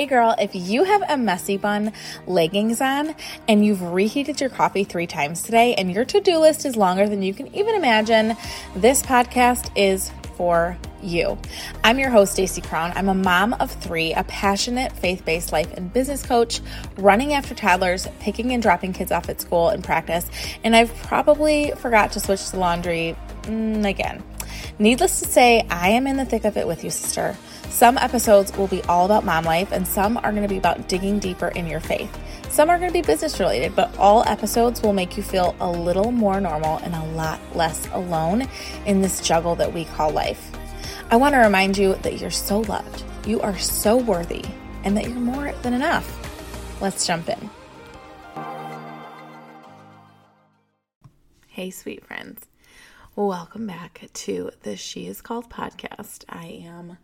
Hey 0.00 0.06
girl, 0.06 0.34
if 0.38 0.54
you 0.54 0.84
have 0.84 1.02
a 1.10 1.18
messy 1.18 1.58
bun 1.58 1.92
leggings 2.26 2.80
on 2.80 3.14
and 3.46 3.62
you've 3.62 3.82
reheated 3.82 4.40
your 4.40 4.48
coffee 4.48 4.82
three 4.82 5.06
times 5.06 5.42
today 5.42 5.74
and 5.74 5.92
your 5.92 6.06
to 6.06 6.22
do 6.22 6.38
list 6.38 6.64
is 6.64 6.74
longer 6.74 7.06
than 7.06 7.20
you 7.22 7.34
can 7.34 7.54
even 7.54 7.74
imagine, 7.74 8.34
this 8.74 9.02
podcast 9.02 9.70
is 9.76 10.10
for 10.38 10.78
you. 11.02 11.36
I'm 11.84 11.98
your 11.98 12.08
host, 12.08 12.32
Stacy 12.32 12.62
Crown. 12.62 12.94
I'm 12.96 13.10
a 13.10 13.14
mom 13.14 13.52
of 13.60 13.70
three, 13.70 14.14
a 14.14 14.24
passionate 14.24 14.92
faith 14.92 15.22
based 15.26 15.52
life 15.52 15.70
and 15.74 15.92
business 15.92 16.24
coach, 16.24 16.62
running 16.96 17.34
after 17.34 17.54
toddlers, 17.54 18.08
picking 18.20 18.52
and 18.52 18.62
dropping 18.62 18.94
kids 18.94 19.12
off 19.12 19.28
at 19.28 19.38
school 19.42 19.68
and 19.68 19.84
practice, 19.84 20.30
and 20.64 20.74
I've 20.74 20.94
probably 21.02 21.72
forgot 21.72 22.12
to 22.12 22.20
switch 22.20 22.52
the 22.52 22.58
laundry 22.58 23.18
mm, 23.42 23.86
again. 23.86 24.22
Needless 24.78 25.20
to 25.20 25.28
say, 25.28 25.66
I 25.68 25.90
am 25.90 26.06
in 26.06 26.16
the 26.16 26.24
thick 26.24 26.46
of 26.46 26.56
it 26.56 26.66
with 26.66 26.84
you, 26.84 26.90
sister. 26.90 27.36
Some 27.70 27.96
episodes 27.98 28.54
will 28.58 28.66
be 28.66 28.82
all 28.82 29.06
about 29.06 29.24
mom 29.24 29.44
life, 29.44 29.70
and 29.70 29.86
some 29.86 30.16
are 30.18 30.32
going 30.32 30.42
to 30.42 30.48
be 30.48 30.58
about 30.58 30.88
digging 30.88 31.20
deeper 31.20 31.48
in 31.48 31.68
your 31.68 31.78
faith. 31.78 32.10
Some 32.50 32.68
are 32.68 32.76
going 32.78 32.90
to 32.90 32.92
be 32.92 33.00
business 33.00 33.38
related, 33.38 33.76
but 33.76 33.96
all 33.96 34.24
episodes 34.26 34.82
will 34.82 34.92
make 34.92 35.16
you 35.16 35.22
feel 35.22 35.54
a 35.60 35.70
little 35.70 36.10
more 36.10 36.40
normal 36.40 36.78
and 36.78 36.94
a 36.94 37.04
lot 37.14 37.40
less 37.54 37.88
alone 37.92 38.48
in 38.86 39.00
this 39.00 39.20
juggle 39.20 39.54
that 39.54 39.72
we 39.72 39.84
call 39.84 40.10
life. 40.10 40.50
I 41.10 41.16
want 41.16 41.34
to 41.34 41.38
remind 41.38 41.78
you 41.78 41.94
that 41.94 42.20
you're 42.20 42.30
so 42.30 42.58
loved, 42.62 43.04
you 43.24 43.40
are 43.40 43.56
so 43.56 43.96
worthy, 43.96 44.44
and 44.82 44.96
that 44.96 45.08
you're 45.08 45.14
more 45.14 45.52
than 45.62 45.72
enough. 45.72 46.82
Let's 46.82 47.06
jump 47.06 47.28
in. 47.28 47.50
Hey, 51.46 51.70
sweet 51.70 52.04
friends. 52.04 52.46
Welcome 53.14 53.68
back 53.68 54.08
to 54.12 54.50
the 54.64 54.76
She 54.76 55.06
is 55.06 55.22
Called 55.22 55.48
podcast. 55.48 56.24
I 56.28 56.62
am 56.64 56.98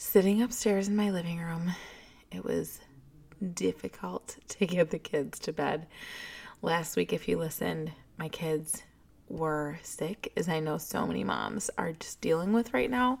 sitting 0.00 0.40
upstairs 0.40 0.88
in 0.88 0.96
my 0.96 1.10
living 1.10 1.38
room. 1.38 1.74
It 2.32 2.42
was 2.42 2.80
difficult 3.52 4.38
to 4.48 4.66
get 4.66 4.90
the 4.90 4.98
kids 4.98 5.38
to 5.40 5.52
bed. 5.52 5.86
Last 6.62 6.96
week, 6.96 7.12
if 7.12 7.28
you 7.28 7.36
listened, 7.36 7.92
my 8.18 8.30
kids 8.30 8.82
were 9.28 9.78
sick, 9.82 10.32
as 10.38 10.48
I 10.48 10.58
know 10.58 10.78
so 10.78 11.06
many 11.06 11.22
moms 11.22 11.70
are 11.76 11.92
just 11.92 12.22
dealing 12.22 12.54
with 12.54 12.72
right 12.72 12.90
now, 12.90 13.20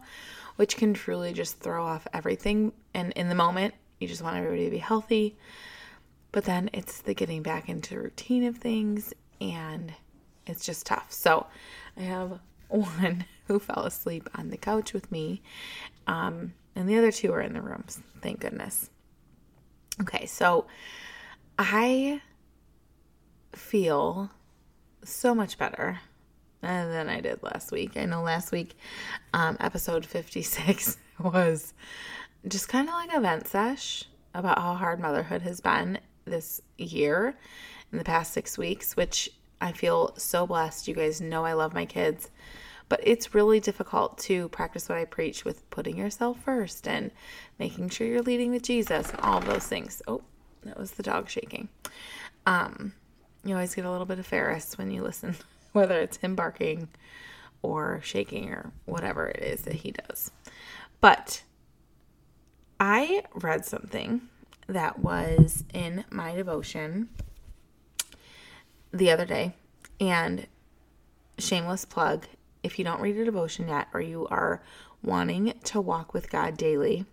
which 0.56 0.78
can 0.78 0.94
truly 0.94 1.34
just 1.34 1.60
throw 1.60 1.84
off 1.84 2.08
everything. 2.14 2.72
And 2.94 3.12
in 3.12 3.28
the 3.28 3.34
moment, 3.34 3.74
you 3.98 4.08
just 4.08 4.22
want 4.22 4.38
everybody 4.38 4.64
to 4.64 4.70
be 4.70 4.78
healthy. 4.78 5.36
But 6.32 6.44
then 6.44 6.70
it's 6.72 7.02
the 7.02 7.12
getting 7.12 7.42
back 7.42 7.68
into 7.68 8.00
routine 8.00 8.44
of 8.44 8.56
things, 8.56 9.12
and 9.38 9.92
it's 10.46 10.64
just 10.64 10.86
tough. 10.86 11.12
So 11.12 11.46
I 11.98 12.00
have 12.04 12.40
one 12.68 13.26
who 13.48 13.58
fell 13.58 13.84
asleep 13.84 14.30
on 14.34 14.48
the 14.48 14.56
couch 14.56 14.94
with 14.94 15.12
me, 15.12 15.42
um, 16.06 16.54
and 16.80 16.88
the 16.88 16.96
other 16.96 17.12
two 17.12 17.30
are 17.32 17.42
in 17.42 17.52
the 17.52 17.60
rooms. 17.60 18.00
Thank 18.22 18.40
goodness. 18.40 18.88
Okay, 20.00 20.24
so 20.24 20.66
I 21.58 22.22
feel 23.52 24.30
so 25.04 25.34
much 25.34 25.58
better 25.58 26.00
than 26.62 27.10
I 27.10 27.20
did 27.20 27.42
last 27.42 27.70
week. 27.70 27.98
I 27.98 28.06
know 28.06 28.22
last 28.22 28.50
week, 28.50 28.78
um, 29.34 29.58
episode 29.60 30.06
56 30.06 30.96
was 31.20 31.74
just 32.48 32.68
kind 32.70 32.88
of 32.88 32.94
like 32.94 33.12
a 33.12 33.20
vent 33.20 33.46
sesh 33.46 34.04
about 34.32 34.58
how 34.58 34.72
hard 34.72 35.00
motherhood 35.00 35.42
has 35.42 35.60
been 35.60 35.98
this 36.24 36.62
year 36.78 37.36
in 37.92 37.98
the 37.98 38.04
past 38.04 38.32
six 38.32 38.56
weeks, 38.56 38.96
which 38.96 39.28
I 39.60 39.72
feel 39.72 40.14
so 40.16 40.46
blessed. 40.46 40.88
You 40.88 40.94
guys 40.94 41.20
know 41.20 41.44
I 41.44 41.52
love 41.52 41.74
my 41.74 41.84
kids, 41.84 42.30
but 42.90 43.00
it's 43.04 43.34
really 43.34 43.60
difficult 43.60 44.18
to 44.18 44.48
practice 44.48 44.88
what 44.88 44.98
I 44.98 45.04
preach 45.04 45.44
with 45.44 45.70
putting 45.70 45.96
yourself 45.96 46.42
first 46.44 46.88
and 46.88 47.12
making 47.56 47.88
sure 47.88 48.06
you're 48.06 48.20
leading 48.20 48.50
with 48.50 48.64
Jesus 48.64 49.10
and 49.10 49.20
all 49.20 49.40
those 49.40 49.64
things. 49.64 50.02
Oh, 50.08 50.22
that 50.64 50.76
was 50.76 50.90
the 50.90 51.04
dog 51.04 51.30
shaking. 51.30 51.68
Um, 52.46 52.92
you 53.44 53.54
always 53.54 53.76
get 53.76 53.84
a 53.84 53.90
little 53.90 54.06
bit 54.06 54.18
of 54.18 54.26
Ferris 54.26 54.76
when 54.76 54.90
you 54.90 55.02
listen, 55.02 55.36
whether 55.72 56.00
it's 56.00 56.16
him 56.16 56.34
barking 56.34 56.88
or 57.62 58.00
shaking 58.02 58.50
or 58.50 58.72
whatever 58.86 59.28
it 59.28 59.40
is 59.40 59.62
that 59.62 59.74
he 59.74 59.92
does. 59.92 60.32
But 61.00 61.44
I 62.80 63.22
read 63.34 63.64
something 63.64 64.22
that 64.66 64.98
was 64.98 65.62
in 65.72 66.04
my 66.10 66.34
devotion 66.34 67.08
the 68.92 69.12
other 69.12 69.24
day, 69.24 69.52
and 70.00 70.48
shameless 71.38 71.84
plug 71.84 72.26
if 72.62 72.78
you 72.78 72.84
don't 72.84 73.00
read 73.00 73.16
a 73.16 73.24
devotion 73.24 73.68
yet 73.68 73.88
or 73.94 74.00
you 74.00 74.26
are 74.28 74.62
wanting 75.02 75.54
to 75.64 75.80
walk 75.80 76.12
with 76.12 76.30
God 76.30 76.56
daily, 76.56 77.04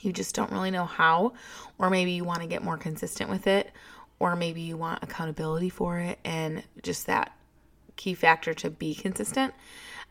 you 0.00 0.12
just 0.12 0.34
don't 0.34 0.50
really 0.50 0.70
know 0.70 0.84
how, 0.84 1.32
or 1.78 1.88
maybe 1.90 2.12
you 2.12 2.24
want 2.24 2.42
to 2.42 2.48
get 2.48 2.64
more 2.64 2.76
consistent 2.76 3.30
with 3.30 3.46
it, 3.46 3.70
or 4.18 4.34
maybe 4.34 4.60
you 4.60 4.76
want 4.76 5.02
accountability 5.02 5.68
for 5.68 5.98
it 5.98 6.18
and 6.24 6.64
just 6.82 7.06
that 7.06 7.32
key 7.96 8.14
factor 8.14 8.52
to 8.54 8.70
be 8.70 8.94
consistent. 8.94 9.54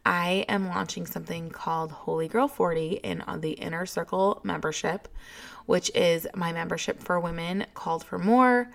I 0.05 0.45
am 0.49 0.67
launching 0.67 1.05
something 1.05 1.49
called 1.49 1.91
Holy 1.91 2.27
Girl 2.27 2.47
40 2.47 3.01
in 3.03 3.23
the 3.39 3.51
Inner 3.51 3.85
Circle 3.85 4.41
membership, 4.43 5.07
which 5.65 5.91
is 5.93 6.25
my 6.35 6.51
membership 6.51 7.01
for 7.03 7.19
women 7.19 7.65
called 7.73 8.03
for 8.03 8.17
more 8.17 8.71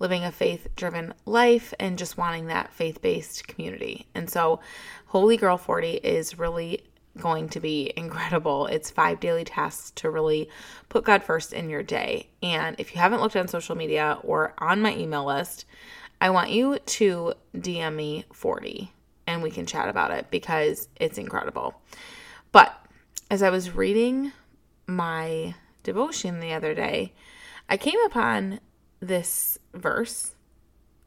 living 0.00 0.24
a 0.24 0.32
faith 0.32 0.66
driven 0.74 1.14
life 1.24 1.72
and 1.78 1.96
just 1.96 2.18
wanting 2.18 2.46
that 2.46 2.72
faith 2.72 3.00
based 3.00 3.46
community. 3.46 4.08
And 4.14 4.28
so, 4.28 4.58
Holy 5.06 5.36
Girl 5.36 5.56
40 5.56 5.92
is 5.98 6.38
really 6.38 6.82
going 7.18 7.48
to 7.50 7.60
be 7.60 7.92
incredible. 7.96 8.66
It's 8.66 8.90
five 8.90 9.20
daily 9.20 9.44
tasks 9.44 9.92
to 9.96 10.10
really 10.10 10.48
put 10.88 11.04
God 11.04 11.22
first 11.22 11.52
in 11.52 11.70
your 11.70 11.82
day. 11.82 12.28
And 12.42 12.74
if 12.78 12.94
you 12.94 13.00
haven't 13.00 13.20
looked 13.20 13.36
on 13.36 13.46
social 13.46 13.76
media 13.76 14.18
or 14.22 14.54
on 14.58 14.80
my 14.80 14.96
email 14.96 15.26
list, 15.26 15.66
I 16.20 16.30
want 16.30 16.50
you 16.50 16.78
to 16.78 17.34
DM 17.54 17.94
me 17.94 18.24
40 18.32 18.92
and 19.26 19.42
we 19.42 19.50
can 19.50 19.66
chat 19.66 19.88
about 19.88 20.10
it 20.10 20.30
because 20.30 20.88
it's 20.96 21.18
incredible. 21.18 21.80
But 22.52 22.74
as 23.30 23.42
I 23.42 23.50
was 23.50 23.74
reading 23.74 24.32
my 24.86 25.54
devotion 25.82 26.40
the 26.40 26.52
other 26.52 26.74
day, 26.74 27.12
I 27.68 27.76
came 27.76 28.00
upon 28.06 28.60
this 29.00 29.58
verse 29.74 30.34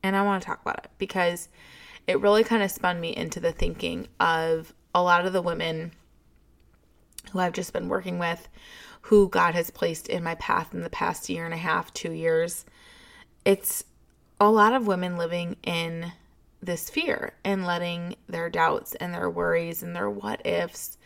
and 0.03 0.15
I 0.15 0.21
want 0.21 0.41
to 0.41 0.45
talk 0.45 0.61
about 0.61 0.83
it 0.83 0.91
because 0.97 1.47
it 2.05 2.19
really 2.19 2.43
kind 2.43 2.61
of 2.61 2.69
spun 2.69 2.99
me 2.99 3.15
into 3.15 3.39
the 3.39 3.53
thinking 3.53 4.09
of 4.19 4.73
a 4.93 5.01
lot 5.01 5.25
of 5.25 5.33
the 5.33 5.41
women 5.41 5.93
who 7.31 7.39
I've 7.39 7.53
just 7.53 7.71
been 7.71 7.87
working 7.87 8.19
with, 8.19 8.49
who 9.03 9.29
God 9.29 9.55
has 9.55 9.71
placed 9.71 10.09
in 10.09 10.23
my 10.23 10.35
path 10.35 10.73
in 10.73 10.81
the 10.81 10.89
past 10.89 11.29
year 11.29 11.45
and 11.45 11.53
a 11.53 11.57
half, 11.57 11.93
two 11.93 12.11
years. 12.11 12.65
It's 13.45 13.85
a 14.39 14.51
lot 14.51 14.73
of 14.73 14.87
women 14.87 15.17
living 15.17 15.55
in 15.63 16.11
this 16.61 16.89
fear 16.89 17.33
and 17.43 17.65
letting 17.65 18.15
their 18.27 18.49
doubts 18.49 18.95
and 18.95 19.13
their 19.13 19.29
worries 19.29 19.81
and 19.81 19.95
their 19.95 20.09
what 20.09 20.45
ifs, 20.45 20.97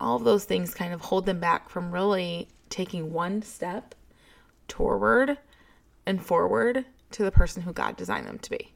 all 0.00 0.16
of 0.16 0.24
those 0.24 0.44
things 0.44 0.74
kind 0.74 0.92
of 0.92 1.00
hold 1.00 1.26
them 1.26 1.38
back 1.38 1.68
from 1.68 1.92
really 1.92 2.48
taking 2.68 3.12
one 3.12 3.42
step 3.42 3.94
toward 4.66 5.38
and 6.06 6.24
forward 6.24 6.84
to 7.12 7.24
the 7.24 7.30
person 7.30 7.62
who 7.62 7.72
God 7.72 7.96
designed 7.96 8.26
them 8.26 8.38
to 8.40 8.50
be. 8.50 8.72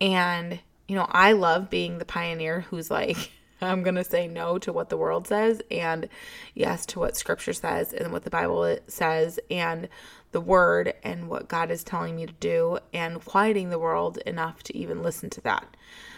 And, 0.00 0.60
you 0.88 0.96
know, 0.96 1.06
I 1.10 1.32
love 1.32 1.70
being 1.70 1.98
the 1.98 2.04
pioneer 2.04 2.62
who's 2.62 2.90
like, 2.90 3.30
I'm 3.62 3.82
going 3.82 3.96
to 3.96 4.04
say 4.04 4.26
no 4.26 4.58
to 4.58 4.72
what 4.72 4.88
the 4.88 4.96
world 4.96 5.26
says 5.26 5.60
and 5.70 6.08
yes 6.54 6.86
to 6.86 6.98
what 6.98 7.16
scripture 7.16 7.52
says 7.52 7.92
and 7.92 8.10
what 8.10 8.24
the 8.24 8.30
Bible 8.30 8.78
says 8.86 9.38
and 9.50 9.88
the 10.32 10.40
word 10.40 10.94
and 11.02 11.28
what 11.28 11.48
God 11.48 11.70
is 11.70 11.84
telling 11.84 12.16
me 12.16 12.26
to 12.26 12.32
do 12.32 12.78
and 12.94 13.22
quieting 13.24 13.68
the 13.68 13.78
world 13.78 14.18
enough 14.18 14.62
to 14.64 14.76
even 14.76 15.02
listen 15.02 15.28
to 15.30 15.40
that. 15.42 15.76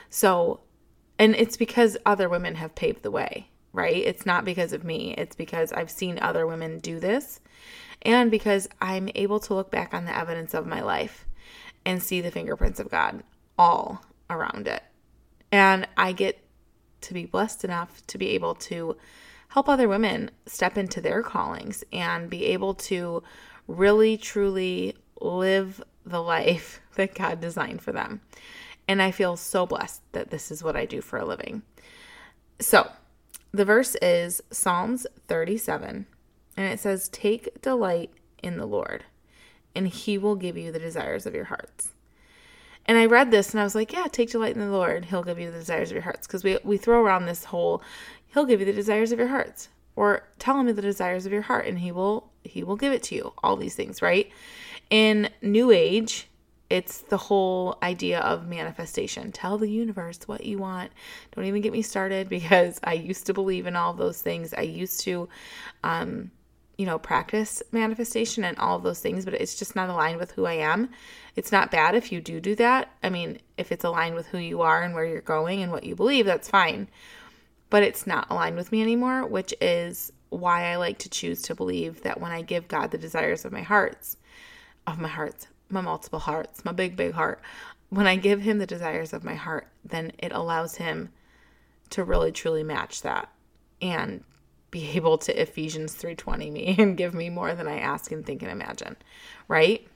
So, 0.09 0.61
and 1.19 1.35
it's 1.35 1.57
because 1.57 1.97
other 2.07 2.29
women 2.29 2.57
have 2.57 2.75
paved 2.75 3.03
the 3.03 3.11
way, 3.11 3.49
right? 3.73 3.97
It's 3.97 4.27
not 4.27 4.45
because 4.45 4.73
of 4.73 4.85
me, 4.85 5.15
it's 5.17 5.37
because 5.37 5.73
I've 5.73 5.91
seen 5.91 6.19
other 6.21 6.47
women 6.47 6.79
do 6.79 7.01
this 7.01 7.41
and 8.03 8.31
because 8.31 8.69
I'm 8.81 9.09
able 9.15 9.41
to 9.41 9.55
look 9.55 9.71
back 9.71 9.95
on 9.95 10.05
the 10.05 10.17
evidence 10.17 10.55
of 10.55 10.67
my 10.67 10.83
life 10.83 11.27
and 11.85 12.03
see 12.03 12.21
the 12.21 12.31
fingerprints 12.31 12.81
of 12.81 12.91
God 12.91 13.23
all 13.59 14.05
around 14.29 14.69
it. 14.69 14.83
And 15.51 15.87
I 15.97 16.13
get 16.13 16.39
to 17.03 17.15
be 17.15 17.27
blessed 17.27 17.65
enough 17.65 18.07
to 18.09 18.19
be 18.19 18.31
able 18.31 18.55
to 18.55 18.97
help 19.49 19.69
other 19.69 19.89
women 19.89 20.31
step 20.47 20.79
into 20.79 21.01
their 21.01 21.23
callings 21.23 21.85
and 21.93 22.31
be 22.31 22.47
able 22.47 22.75
to 22.75 23.23
really 23.69 24.17
truly 24.17 24.97
live 25.21 25.83
the 26.05 26.23
life 26.23 26.81
that 26.97 27.15
God 27.15 27.41
designed 27.41 27.83
for 27.83 27.93
them. 27.93 28.21
And 28.89 29.01
I 29.01 29.11
feel 29.11 29.37
so 29.37 29.67
blessed 29.67 30.03
that 30.13 30.31
this 30.31 30.51
is 30.51 30.65
what 30.65 30.77
I 30.77 30.87
do 30.87 31.01
for 31.01 31.19
a 31.19 31.25
living. 31.25 31.63
So, 32.59 32.91
the 33.53 33.65
verse 33.65 33.95
is 33.97 34.43
Psalms 34.51 35.07
37, 35.29 36.07
and 36.57 36.73
it 36.73 36.81
says, 36.81 37.09
Take 37.09 37.61
delight 37.63 38.11
in 38.43 38.57
the 38.57 38.67
Lord, 38.67 39.05
and 39.75 39.89
he 39.89 40.19
will 40.19 40.37
give 40.37 40.57
you 40.57 40.73
the 40.73 40.79
desires 40.79 41.27
of 41.27 41.35
your 41.35 41.45
hearts. 41.45 41.93
And 42.87 42.99
I 42.99 43.07
read 43.07 43.31
this 43.31 43.53
and 43.53 43.61
I 43.61 43.65
was 43.65 43.75
like, 43.75 43.93
yeah, 43.93 44.07
take 44.11 44.31
delight 44.31 44.55
in 44.55 44.61
the 44.61 44.71
Lord. 44.71 45.07
He'll 45.07 45.23
give 45.23 45.39
you 45.39 45.51
the 45.51 45.59
desires 45.59 45.91
of 45.91 45.95
your 45.95 46.03
hearts. 46.03 46.27
Because 46.27 46.43
we, 46.43 46.59
we 46.65 46.77
throw 46.77 47.01
around 47.01 47.27
this 47.27 47.45
whole, 47.45 47.83
he'll 48.33 48.45
give 48.45 48.61
you 48.61 48.67
the 48.67 48.73
desires 48.73 49.13
of 49.13 49.19
your 49.19 49.29
hearts. 49.29 49.69
Or 49.95 50.27
tell 50.39 50.59
him 50.59 50.67
the 50.75 50.83
desires 50.83 51.27
of 51.27 51.33
your 51.33 51.43
heart 51.43 51.67
and 51.67 51.79
he 51.79 51.93
will 51.93 52.31
he 52.45 52.65
will 52.65 52.77
give 52.77 52.93
it 52.93 53.03
to 53.05 53.15
you. 53.15 53.33
All 53.43 53.57
these 53.57 53.77
things, 53.77 54.03
right? 54.03 54.31
In 54.91 55.29
New 55.43 55.71
Age, 55.71 56.29
it's 56.73 57.03
the 57.03 57.19
whole 57.19 57.77
idea 57.83 58.21
of 58.21 58.49
manifestation. 58.49 59.31
Tell 59.31 59.59
the 59.59 59.69
universe 59.69 60.21
what 60.25 60.47
you 60.47 60.57
want. 60.57 60.91
Don't 61.37 61.45
even 61.45 61.61
get 61.61 61.71
me 61.71 61.83
started 61.83 62.29
because 62.31 62.81
I 62.83 62.95
used 62.95 63.27
to 63.27 63.35
believe 63.35 63.67
in 63.67 63.77
all 63.77 63.93
those 63.93 64.23
things. 64.23 64.55
I 64.55 64.63
used 64.63 65.01
to, 65.01 65.29
um, 65.85 66.31
you 66.79 66.87
know, 66.87 66.99
practice 66.99 67.63
manifestation 67.73 68.43
and 68.43 68.59
all 68.59 68.79
those 68.79 69.01
things, 69.01 69.27
but 69.27 69.35
it's 69.35 69.55
just 69.55 69.77
not 69.77 69.91
aligned 69.91 70.17
with 70.17 70.31
who 70.33 70.47
I 70.47 70.55
am. 70.55 70.89
It's 71.37 71.53
not 71.53 71.71
bad 71.71 71.95
if 71.95 72.11
you 72.11 72.23
do 72.23 72.41
do 72.41 72.55
that. 72.55 72.91
I 73.03 73.11
mean, 73.11 73.39
if 73.59 73.71
it's 73.71 73.85
aligned 73.85 74.15
with 74.15 74.29
who 74.29 74.39
you 74.39 74.63
are 74.63 74.83
and 74.83 74.95
where 74.95 75.05
you're 75.05 75.21
going 75.21 75.63
and 75.63 75.73
what 75.73 75.85
you 75.85 75.95
believe, 75.95 76.25
that's 76.25 76.49
fine. 76.49 76.89
But 77.69 77.83
it's 77.83 78.07
not 78.07 78.29
aligned 78.31 78.57
with 78.57 78.73
me 78.73 78.81
anymore, 78.81 79.27
which 79.27 79.53
is 79.61 80.11
why 80.31 80.73
I 80.73 80.77
like 80.77 80.97
to 81.01 81.11
choose 81.11 81.43
to 81.43 81.55
believe 81.55 82.03
that 82.03 82.19
when 82.19 82.33
I 82.33 82.41
give 82.41 82.67
God 82.67 82.93
the 82.93 82.99
desires 82.99 83.45
of 83.45 83.53
my 83.53 83.61
hearts, 83.61 84.17
of 84.87 84.99
my 84.99 85.09
hearts, 85.09 85.49
my 85.73 85.81
multiple 85.81 86.19
hearts, 86.19 86.65
my 86.65 86.73
big, 86.73 86.97
big 86.97 87.13
heart, 87.13 87.41
when 87.89 88.07
I 88.07 88.17
give 88.17 88.41
him 88.41 88.59
the 88.59 88.67
desires 88.67 89.13
of 89.13 89.25
my 89.25 89.35
heart, 89.35 89.69
then 89.85 90.13
it 90.19 90.33
allows 90.33 90.77
him 90.77 91.11
to 91.91 92.05
really 92.05 92.33
truly 92.33 92.63
match 92.63 93.03
that 93.03 93.31
and 93.81 94.25
be 94.71 94.91
able 94.97 95.19
to 95.19 95.41
Ephesians 95.41 95.95
3:20 95.95 96.51
me 96.51 96.75
and 96.79 96.97
give 96.97 97.15
me 97.15 97.29
more 97.29 97.55
than 97.55 97.69
I 97.69 97.79
ask 97.79 98.11
and 98.11 98.25
think 98.25 98.43
and 98.43 98.51
imagine, 98.51 98.97
right? 99.49 99.87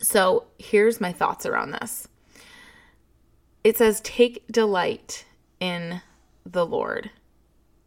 So, 0.00 0.44
here's 0.58 1.00
my 1.00 1.12
thoughts 1.12 1.46
around 1.46 1.70
this. 1.70 2.08
It 3.64 3.76
says 3.76 4.00
take 4.02 4.46
delight 4.48 5.24
in 5.58 6.02
the 6.44 6.66
Lord 6.66 7.10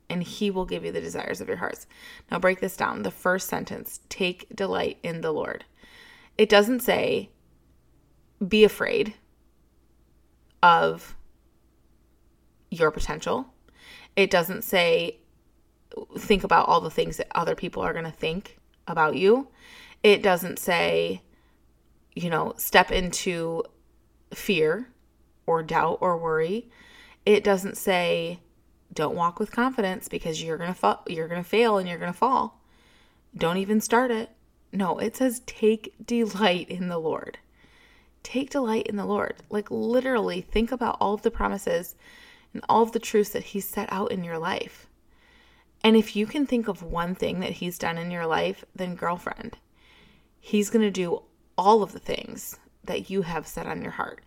and 0.10 0.24
he 0.24 0.50
will 0.50 0.66
give 0.66 0.84
you 0.84 0.92
the 0.92 1.02
desires 1.02 1.40
of 1.40 1.48
your 1.48 1.58
hearts. 1.58 1.86
Now 2.30 2.40
break 2.40 2.60
this 2.60 2.76
down. 2.76 3.04
The 3.04 3.12
first 3.12 3.48
sentence, 3.48 4.02
take 4.10 4.48
delight 4.54 4.98
in 5.04 5.22
the 5.22 5.32
Lord. 5.32 5.66
It 6.40 6.48
doesn't 6.48 6.80
say 6.80 7.30
be 8.46 8.64
afraid 8.64 9.14
of 10.64 11.16
your 12.72 12.92
potential. 12.92 13.54
It 14.16 14.32
doesn't 14.32 14.64
say 14.64 15.18
think 16.18 16.46
about 16.46 16.68
all 16.68 16.80
the 16.80 16.90
things 16.90 17.18
that 17.18 17.28
other 17.36 17.56
people 17.56 17.84
are 17.84 17.92
going 17.92 18.06
to 18.06 18.12
think 18.12 18.58
about 18.88 19.16
you. 19.16 19.50
It 20.02 20.24
doesn't 20.24 20.60
say 20.60 21.22
you 22.16 22.30
know, 22.30 22.54
step 22.58 22.92
into 22.92 23.64
fear 24.34 24.90
or 25.46 25.62
doubt 25.62 26.00
or 26.02 26.18
worry. 26.18 26.70
It 27.26 27.44
doesn't 27.44 27.78
say 27.78 28.40
don't 28.94 29.16
walk 29.16 29.40
with 29.40 29.52
confidence 29.52 30.08
because 30.08 30.42
you're 30.42 30.58
going 30.58 30.74
to 30.74 30.80
fa- 30.80 31.00
you're 31.06 31.28
going 31.28 31.44
to 31.44 31.48
fail 31.50 31.78
and 31.78 31.88
you're 31.88 32.00
going 32.00 32.12
to 32.12 32.18
fall. 32.18 32.62
Don't 33.38 33.58
even 33.58 33.82
start 33.82 34.10
it. 34.10 34.32
No, 34.72 35.00
it 35.00 35.16
says 35.16 35.42
take 35.46 35.94
delight 36.06 36.70
in 36.70 36.88
the 36.88 37.00
Lord. 37.00 37.40
Take 38.24 38.50
delight 38.52 38.88
in 38.88 38.98
the 38.98 39.06
Lord. 39.06 39.36
Like 39.50 39.72
literally 39.72 40.42
think 40.42 40.72
about 40.72 40.98
all 41.00 41.14
of 41.14 41.22
the 41.24 41.32
promises 41.32 41.96
and 42.54 42.64
all 42.70 42.84
of 42.84 42.92
the 42.92 43.00
truths 43.00 43.32
that 43.32 43.44
he's 43.44 43.68
set 43.68 43.92
out 43.92 44.12
in 44.12 44.24
your 44.24 44.38
life. 44.38 44.88
And 45.84 45.96
if 45.96 46.16
you 46.16 46.26
can 46.26 46.46
think 46.46 46.68
of 46.68 46.84
one 46.84 47.16
thing 47.16 47.40
that 47.40 47.54
he's 47.54 47.78
done 47.78 47.98
in 47.98 48.12
your 48.12 48.26
life, 48.26 48.66
then 48.76 48.96
girlfriend, 48.96 49.58
he's 50.40 50.70
going 50.70 50.82
to 50.84 50.92
do 50.92 51.24
all 51.58 51.84
of 51.84 51.94
the 51.94 52.00
things 52.00 52.58
that 52.84 53.10
you 53.10 53.22
have 53.22 53.48
set 53.48 53.66
on 53.66 53.82
your 53.82 53.92
heart. 53.92 54.22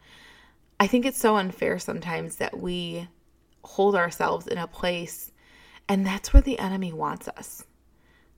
I 0.81 0.87
think 0.87 1.05
it's 1.05 1.19
so 1.19 1.37
unfair 1.37 1.79
sometimes 1.79 2.37
that 2.37 2.59
we 2.59 3.09
hold 3.65 3.95
ourselves 3.95 4.47
in 4.47 4.59
a 4.59 4.67
place, 4.67 5.31
and 5.89 6.07
that's 6.07 6.33
where 6.33 6.43
the 6.43 6.59
enemy 6.59 6.93
wants 6.93 7.29
us. 7.29 7.65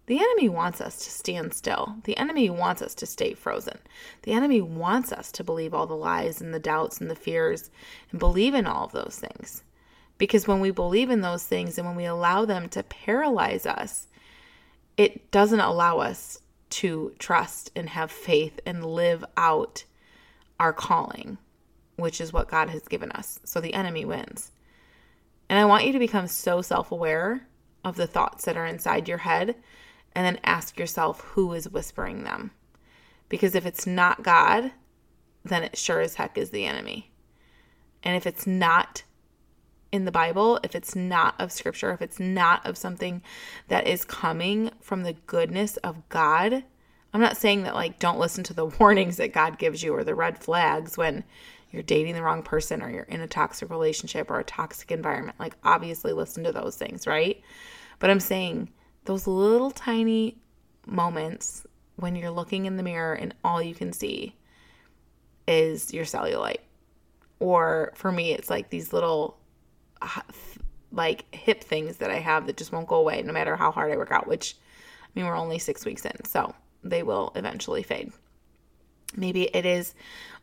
The 0.07 0.19
enemy 0.19 0.49
wants 0.51 0.81
us 0.81 0.99
to 1.05 1.11
stand 1.11 1.55
still. 1.55 1.97
The 2.05 2.17
enemy 2.19 2.51
wants 2.51 2.83
us 2.83 2.95
to 2.97 3.07
stay 3.07 3.33
frozen. 3.33 3.79
The 4.23 4.33
enemy 4.33 4.61
wants 4.61 5.13
us 5.13 5.33
to 5.33 5.45
believe 5.45 5.73
all 5.73 5.87
the 5.87 5.95
lies 5.97 6.43
and 6.43 6.53
the 6.53 6.59
doubts 6.59 7.01
and 7.01 7.11
the 7.11 7.15
fears 7.15 7.71
and 8.11 8.21
believe 8.21 8.55
in 8.55 8.67
all 8.67 8.85
of 8.85 8.93
those 8.93 9.19
things. 9.19 9.63
Because 10.19 10.47
when 10.47 10.61
we 10.61 10.71
believe 10.71 11.11
in 11.11 11.23
those 11.23 11.45
things 11.45 11.79
and 11.79 11.87
when 11.87 11.97
we 11.97 12.05
allow 12.05 12.45
them 12.45 12.69
to 12.71 12.83
paralyze 12.83 13.67
us, 13.67 14.07
it 14.97 15.31
doesn't 15.31 15.61
allow 15.61 15.99
us 15.99 16.39
to 16.71 17.13
trust 17.19 17.71
and 17.75 17.89
have 17.89 18.11
faith 18.11 18.61
and 18.67 18.85
live 18.85 19.25
out 19.37 19.85
our 20.61 20.73
calling, 20.73 21.39
which 21.97 22.21
is 22.21 22.33
what 22.33 22.49
God 22.49 22.69
has 22.71 22.87
given 22.89 23.11
us. 23.13 23.41
So 23.45 23.61
the 23.61 23.75
enemy 23.75 24.05
wins. 24.05 24.53
And 25.49 25.59
I 25.59 25.65
want 25.65 25.87
you 25.87 25.93
to 25.93 25.99
become 25.99 26.27
so 26.27 26.63
self 26.63 26.93
aware 26.93 27.47
of 27.85 27.97
the 27.97 28.07
thoughts 28.07 28.45
that 28.45 28.57
are 28.57 28.67
inside 28.67 29.09
your 29.09 29.19
head 29.19 29.57
and 30.15 30.25
then 30.25 30.39
ask 30.45 30.79
yourself 30.79 31.21
who 31.21 31.53
is 31.53 31.69
whispering 31.69 32.25
them. 32.25 32.51
Because 33.29 33.55
if 33.55 33.67
it's 33.67 33.87
not 33.87 34.23
God, 34.23 34.73
then 35.45 35.63
it 35.63 35.77
sure 35.77 36.01
as 36.01 36.15
heck 36.15 36.39
is 36.39 36.51
the 36.51 36.67
enemy. 36.67 37.11
And 38.03 38.17
if 38.17 38.27
it's 38.27 38.47
not 38.47 39.03
in 39.91 40.05
the 40.05 40.13
Bible, 40.13 40.61
if 40.63 40.75
it's 40.75 40.95
not 40.95 41.41
of 41.41 41.53
scripture, 41.53 41.93
if 41.93 42.03
it's 42.03 42.21
not 42.21 42.65
of 42.67 42.77
something 42.77 43.23
that 43.69 43.87
is 43.87 44.05
coming 44.05 44.71
from 44.81 45.03
the 45.03 45.13
goodness 45.13 45.77
of 45.79 46.09
God, 46.09 46.65
I'm 47.13 47.21
not 47.21 47.37
saying 47.37 47.63
that 47.63 47.75
like 47.75 47.99
don't 47.99 48.19
listen 48.19 48.45
to 48.45 48.55
the 48.55 48.67
warnings 48.81 49.17
that 49.17 49.33
God 49.33 49.59
gives 49.59 49.83
you 49.83 49.95
or 49.95 50.05
the 50.05 50.15
red 50.15 50.39
flags 50.39 50.97
when 50.97 51.25
you're 51.71 51.83
dating 51.83 52.15
the 52.15 52.23
wrong 52.23 52.43
person 52.43 52.83
or 52.83 52.91
you're 52.91 53.03
in 53.05 53.21
a 53.21 53.27
toxic 53.27 53.69
relationship 53.69 54.31
or 54.31 54.39
a 54.39 54.45
toxic 54.45 54.93
environment. 54.93 55.41
Like, 55.41 55.57
obviously, 55.65 56.13
listen 56.13 56.45
to 56.45 56.53
those 56.53 56.77
things, 56.77 57.05
right? 57.05 57.43
But 57.99 58.11
I'm 58.11 58.21
saying 58.21 58.71
those 59.05 59.27
little 59.27 59.71
tiny 59.71 60.39
moments 60.87 61.67
when 61.97 62.17
you're 62.17 62.31
looking 62.31 62.67
in 62.67 62.77
the 62.77 62.83
mirror 62.83 63.15
and 63.15 63.35
all 63.45 63.63
you 63.63 63.75
can 63.75 63.93
see 63.93 64.35
is 65.47 65.93
your 65.93 66.05
cellulite. 66.05 66.59
Or 67.39 67.93
for 67.95 68.11
me, 68.11 68.33
it's 68.33 68.51
like 68.51 68.71
these 68.71 68.93
little 68.93 69.39
uh, 70.01 70.23
like 70.93 71.33
hip 71.35 71.63
things 71.63 71.99
that 71.99 72.11
I 72.11 72.19
have 72.19 72.47
that 72.47 72.57
just 72.57 72.73
won't 72.73 72.89
go 72.89 72.97
away 72.97 73.23
no 73.23 73.33
matter 73.33 73.57
how 73.57 73.71
hard 73.71 73.93
I 73.93 73.97
work 73.97 74.13
out, 74.13 74.27
which 74.27 74.57
I 75.05 75.21
mean, 75.21 75.27
we're 75.27 75.37
only 75.37 75.59
six 75.59 75.85
weeks 75.85 76.05
in, 76.05 76.25
so 76.25 76.55
they 76.83 77.03
will 77.03 77.33
eventually 77.35 77.83
fade. 77.83 78.13
Maybe 79.17 79.45
it 79.45 79.65
is 79.65 79.95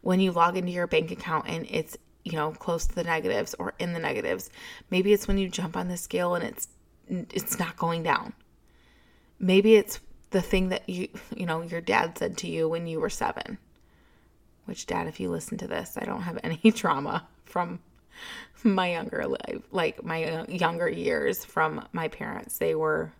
when 0.01 0.19
you 0.19 0.31
log 0.31 0.55
into 0.55 0.71
your 0.71 0.87
bank 0.87 1.11
account 1.11 1.45
and 1.47 1.65
it's, 1.69 1.97
you 2.23 2.33
know, 2.33 2.51
close 2.51 2.85
to 2.87 2.95
the 2.95 3.03
negatives 3.03 3.53
or 3.55 3.73
in 3.79 3.93
the 3.93 3.99
negatives. 3.99 4.49
Maybe 4.89 5.11
it's 5.11 5.27
when 5.27 5.37
you 5.37 5.49
jump 5.49 5.75
on 5.75 5.87
the 5.87 5.97
scale 5.97 6.35
and 6.35 6.43
it's 6.43 6.67
it's 7.09 7.59
not 7.59 7.75
going 7.75 8.03
down. 8.03 8.33
Maybe 9.41 9.75
it's 9.75 9.99
the 10.29 10.41
thing 10.41 10.69
that 10.69 10.87
you, 10.87 11.07
you 11.35 11.47
know, 11.47 11.63
your 11.63 11.81
dad 11.81 12.15
said 12.17 12.37
to 12.37 12.47
you 12.47 12.69
when 12.69 12.85
you 12.85 12.99
were 12.99 13.09
7. 13.09 13.57
Which 14.65 14.85
dad 14.85 15.07
if 15.07 15.19
you 15.19 15.29
listen 15.29 15.57
to 15.57 15.67
this, 15.67 15.97
I 15.97 16.05
don't 16.05 16.21
have 16.21 16.39
any 16.43 16.71
trauma 16.71 17.27
from 17.43 17.79
my 18.63 18.91
younger 18.91 19.25
life, 19.25 19.63
like 19.71 20.03
my 20.03 20.23
uh, 20.23 20.45
younger 20.47 20.87
years 20.87 21.43
from 21.43 21.87
my 21.91 22.07
parents. 22.07 22.59
They 22.59 22.75
were 22.75 23.11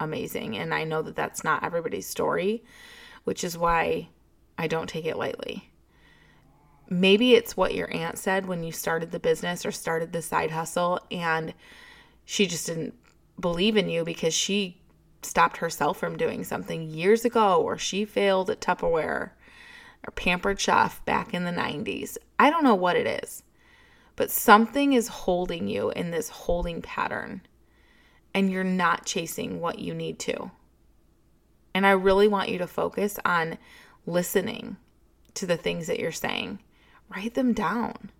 amazing 0.00 0.58
and 0.58 0.74
I 0.74 0.82
know 0.82 1.00
that 1.02 1.14
that's 1.14 1.44
not 1.44 1.62
everybody's 1.62 2.08
story, 2.08 2.64
which 3.22 3.44
is 3.44 3.56
why 3.56 4.08
I 4.58 4.66
don't 4.66 4.88
take 4.88 5.06
it 5.06 5.16
lightly. 5.16 5.70
Maybe 6.90 7.34
it's 7.34 7.56
what 7.56 7.74
your 7.74 7.90
aunt 7.94 8.18
said 8.18 8.46
when 8.46 8.64
you 8.64 8.72
started 8.72 9.12
the 9.12 9.20
business 9.20 9.64
or 9.64 9.70
started 9.70 10.12
the 10.12 10.20
side 10.20 10.50
hustle, 10.50 11.00
and 11.10 11.54
she 12.24 12.46
just 12.46 12.66
didn't 12.66 12.94
believe 13.40 13.76
in 13.76 13.88
you 13.88 14.04
because 14.04 14.34
she 14.34 14.81
stopped 15.24 15.58
herself 15.58 15.98
from 15.98 16.16
doing 16.16 16.44
something 16.44 16.88
years 16.88 17.24
ago, 17.24 17.60
or 17.60 17.78
she 17.78 18.04
failed 18.04 18.50
at 18.50 18.60
Tupperware 18.60 19.30
or 20.06 20.10
Pampered 20.14 20.60
Chef 20.60 21.04
back 21.04 21.32
in 21.32 21.44
the 21.44 21.52
90s. 21.52 22.16
I 22.38 22.50
don't 22.50 22.64
know 22.64 22.74
what 22.74 22.96
it 22.96 23.24
is, 23.24 23.42
but 24.16 24.30
something 24.30 24.92
is 24.92 25.08
holding 25.08 25.68
you 25.68 25.90
in 25.90 26.10
this 26.10 26.28
holding 26.28 26.82
pattern, 26.82 27.42
and 28.34 28.50
you're 28.50 28.64
not 28.64 29.06
chasing 29.06 29.60
what 29.60 29.78
you 29.78 29.94
need 29.94 30.18
to. 30.20 30.50
And 31.74 31.86
I 31.86 31.92
really 31.92 32.28
want 32.28 32.48
you 32.48 32.58
to 32.58 32.66
focus 32.66 33.18
on 33.24 33.58
listening 34.06 34.76
to 35.34 35.46
the 35.46 35.56
things 35.56 35.86
that 35.86 35.98
you're 35.98 36.12
saying. 36.12 36.58
Write 37.08 37.34
them 37.34 37.52
down. 37.52 38.10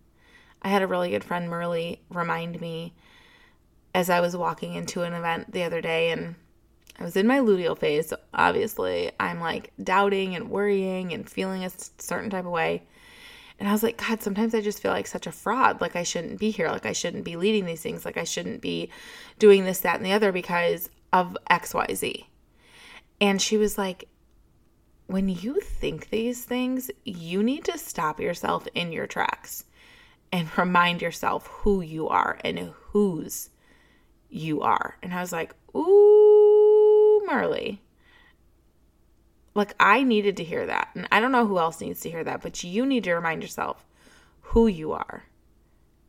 I 0.61 0.69
had 0.69 0.81
a 0.81 0.87
really 0.87 1.09
good 1.09 1.23
friend, 1.23 1.49
Merle, 1.49 1.97
remind 2.09 2.61
me 2.61 2.93
as 3.93 4.09
I 4.09 4.21
was 4.21 4.35
walking 4.35 4.73
into 4.73 5.03
an 5.03 5.13
event 5.13 5.51
the 5.51 5.63
other 5.63 5.81
day 5.81 6.09
and 6.11 6.35
I 6.99 7.03
was 7.03 7.15
in 7.15 7.27
my 7.27 7.39
luteal 7.39 7.77
phase. 7.77 8.09
So 8.09 8.17
obviously, 8.33 9.11
I'm 9.19 9.39
like 9.39 9.71
doubting 9.83 10.35
and 10.35 10.49
worrying 10.49 11.13
and 11.13 11.29
feeling 11.29 11.65
a 11.65 11.71
certain 11.97 12.29
type 12.29 12.45
of 12.45 12.51
way. 12.51 12.83
And 13.59 13.69
I 13.69 13.71
was 13.71 13.83
like, 13.83 13.97
God, 13.97 14.21
sometimes 14.21 14.53
I 14.53 14.61
just 14.61 14.81
feel 14.81 14.91
like 14.91 15.07
such 15.07 15.27
a 15.27 15.31
fraud. 15.31 15.81
Like 15.81 15.95
I 15.95 16.03
shouldn't 16.03 16.39
be 16.39 16.51
here. 16.51 16.69
Like 16.69 16.85
I 16.85 16.93
shouldn't 16.93 17.23
be 17.23 17.35
leading 17.35 17.65
these 17.65 17.81
things. 17.81 18.05
Like 18.05 18.17
I 18.17 18.23
shouldn't 18.23 18.61
be 18.61 18.89
doing 19.39 19.65
this, 19.65 19.79
that, 19.81 19.97
and 19.97 20.05
the 20.05 20.11
other 20.11 20.31
because 20.31 20.89
of 21.11 21.37
XYZ. 21.49 22.25
And 23.21 23.41
she 23.41 23.57
was 23.57 23.77
like, 23.77 24.09
when 25.07 25.29
you 25.29 25.59
think 25.59 26.09
these 26.09 26.43
things, 26.43 26.89
you 27.05 27.43
need 27.43 27.65
to 27.65 27.77
stop 27.77 28.19
yourself 28.19 28.67
in 28.73 28.91
your 28.91 29.07
tracks 29.07 29.65
and 30.31 30.57
remind 30.57 31.01
yourself 31.01 31.47
who 31.47 31.81
you 31.81 32.07
are 32.09 32.39
and 32.43 32.73
whose 32.87 33.49
you 34.29 34.61
are. 34.61 34.97
And 35.03 35.13
I 35.13 35.21
was 35.21 35.31
like, 35.31 35.53
ooh, 35.75 36.22
Marley, 37.25 37.81
Like, 39.55 39.75
I 39.79 40.03
needed 40.03 40.37
to 40.37 40.43
hear 40.43 40.65
that. 40.65 40.89
And 40.95 41.07
I 41.11 41.19
don't 41.19 41.31
know 41.31 41.45
who 41.45 41.59
else 41.59 41.79
needs 41.79 42.01
to 42.01 42.09
hear 42.09 42.23
that, 42.23 42.41
but 42.41 42.63
you 42.63 42.85
need 42.85 43.03
to 43.03 43.13
remind 43.13 43.43
yourself 43.43 43.85
who 44.41 44.67
you 44.67 44.93
are 44.93 45.23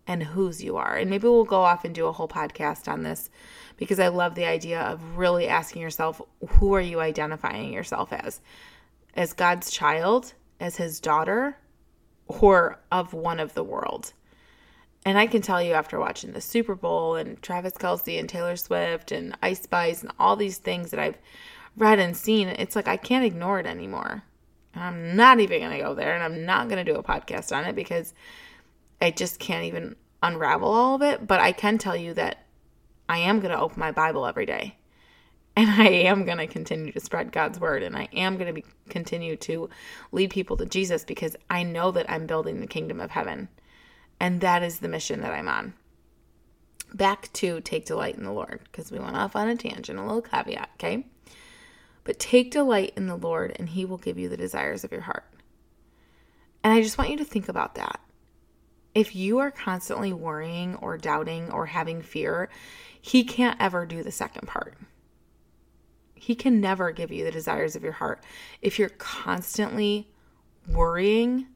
and 0.06 0.23
whose 0.23 0.62
you 0.62 0.76
are. 0.76 0.97
And 0.97 1.11
maybe 1.11 1.28
we'll 1.28 1.44
go 1.44 1.62
off 1.62 1.85
and 1.85 1.94
do 1.94 2.06
a 2.06 2.12
whole 2.12 2.28
podcast 2.28 2.88
on 2.90 3.02
this 3.02 3.30
because 3.76 3.99
I 3.99 4.09
love 4.09 4.35
the 4.35 4.47
idea 4.47 4.80
of 4.80 5.16
really 5.18 5.47
asking 5.49 5.83
yourself 5.83 6.21
who 6.49 6.75
are 6.75 6.80
you 6.80 7.00
identifying 7.00 7.73
yourself 7.73 8.12
as? 8.12 8.40
As 9.14 9.33
God's 9.33 9.71
child, 9.71 10.35
as 10.61 10.76
his 10.76 11.00
daughter, 11.00 11.56
or 12.26 12.80
of 12.90 13.12
one 13.12 13.40
of 13.40 13.54
the 13.54 13.64
world? 13.64 14.12
And 15.04 15.18
I 15.18 15.26
can 15.26 15.42
tell 15.42 15.62
you 15.62 15.73
after 15.73 15.99
watching 15.99 16.32
the 16.32 16.40
Super 16.40 16.75
Bowl 16.75 17.16
and 17.16 17.40
Travis 17.42 17.75
Kelce 17.75 18.18
and 18.18 18.28
Taylor 18.28 18.56
Swift 18.56 19.12
and 19.12 19.37
Ice 19.42 19.62
Spice 19.62 20.02
and 20.02 20.12
all 20.18 20.34
these 20.34 20.58
things 20.58 20.90
that 20.90 21.00
I've 21.00 21.18
read 21.76 21.99
and 21.99 22.16
seen, 22.16 22.49
it's 22.49 22.75
like 22.75 22.88
I 22.88 22.96
can't 22.96 23.25
ignore 23.25 23.61
it 23.61 23.66
anymore. 23.66 24.23
I'm 24.75 25.14
not 25.14 25.40
even 25.40 25.61
going 25.61 25.73
to 25.73 25.84
go 25.84 25.94
there 25.94 26.14
and 26.14 26.23
I'm 26.23 26.44
not 26.44 26.68
going 26.68 26.84
to 26.84 26.90
do 26.90 26.99
a 26.99 27.02
podcast 27.02 27.54
on 27.54 27.64
it 27.64 27.76
because 27.76 28.14
I 29.00 29.11
just 29.11 29.38
can't 29.38 29.64
even 29.64 29.94
unravel 30.23 30.68
all 30.68 30.94
of 30.94 31.02
it. 31.02 31.26
But 31.26 31.40
I 31.40 31.52
can 31.52 31.78
tell 31.78 31.96
you 31.96 32.14
that 32.14 32.38
I 33.08 33.18
am 33.18 33.40
going 33.40 33.52
to 33.52 33.61
open 33.61 33.78
my 33.78 33.92
Bible 33.92 34.26
every 34.26 34.46
day. 34.46 34.76
And 35.56 35.70
I 35.70 35.87
am 35.87 36.25
going 36.25 36.38
to 36.38 36.49
continue 36.49 36.90
to 36.90 36.99
spread 36.99 37.30
God's 37.30 37.61
word 37.61 37.84
and 37.84 37.96
I 37.96 38.08
am 38.12 38.38
going 38.38 38.52
to 38.52 38.62
continue 38.88 39.37
to 39.37 39.70
lead 40.11 40.30
people 40.30 40.56
to 40.56 40.66
Jesus 40.66 41.04
because 41.04 41.37
I 41.49 41.62
know 41.62 41.92
that 41.92 42.11
I'm 42.11 42.26
building 42.26 42.58
the 42.58 42.66
kingdom 42.66 43.00
of 43.00 43.12
heaven. 43.12 43.49
And 44.25 44.40
that 44.40 44.62
is 44.62 44.78
the 44.78 44.88
mission 44.88 45.21
that 45.21 45.33
I'm 45.33 45.49
on. 45.49 45.75
Back 46.95 47.31
to 47.35 47.61
take 47.61 47.85
delight 47.85 48.16
in 48.16 48.25
the 48.25 48.33
Lord 48.33 48.61
because 48.64 48.90
we 48.90 48.99
went 48.99 49.19
off 49.19 49.37
on 49.37 49.49
a 49.49 49.54
tangent, 49.54 49.99
a 49.99 50.02
little 50.02 50.23
caveat, 50.23 50.71
okay? 50.76 51.04
But 52.04 52.19
take 52.19 52.50
delight 52.50 52.95
in 52.97 53.07
the 53.07 53.16
Lord 53.16 53.54
and 53.59 53.69
he 53.69 53.85
will 53.85 53.99
give 53.99 54.19
you 54.19 54.31
the 54.31 54.38
desires 54.38 54.83
of 54.83 54.93
your 54.93 55.02
heart. 55.02 55.25
And 56.62 56.73
I 56.73 56.81
just 56.81 56.97
want 56.97 57.11
you 57.11 57.19
to 57.19 57.25
think 57.25 57.50
about 57.50 57.75
that. 57.75 58.00
If 58.95 59.14
you 59.14 59.40
are 59.40 59.50
constantly 59.50 60.14
worrying 60.14 60.76
or 60.76 60.97
doubting 60.97 61.50
or 61.50 61.66
having 61.66 62.00
fear, 62.00 62.49
he 62.99 63.25
can't 63.25 63.61
ever 63.61 63.85
do 63.85 64.02
the 64.02 64.11
second 64.11 64.49
part. 64.49 64.78
He 66.14 66.35
can 66.35 66.62
never 66.62 66.93
give 66.93 67.12
you 67.12 67.26
the 67.26 67.31
desires 67.31 67.76
of 67.76 67.83
your 67.83 67.93
heart 67.93 68.25
if 68.62 68.78
you're 68.78 68.88
constantly 68.88 70.09
worrying 70.66 71.49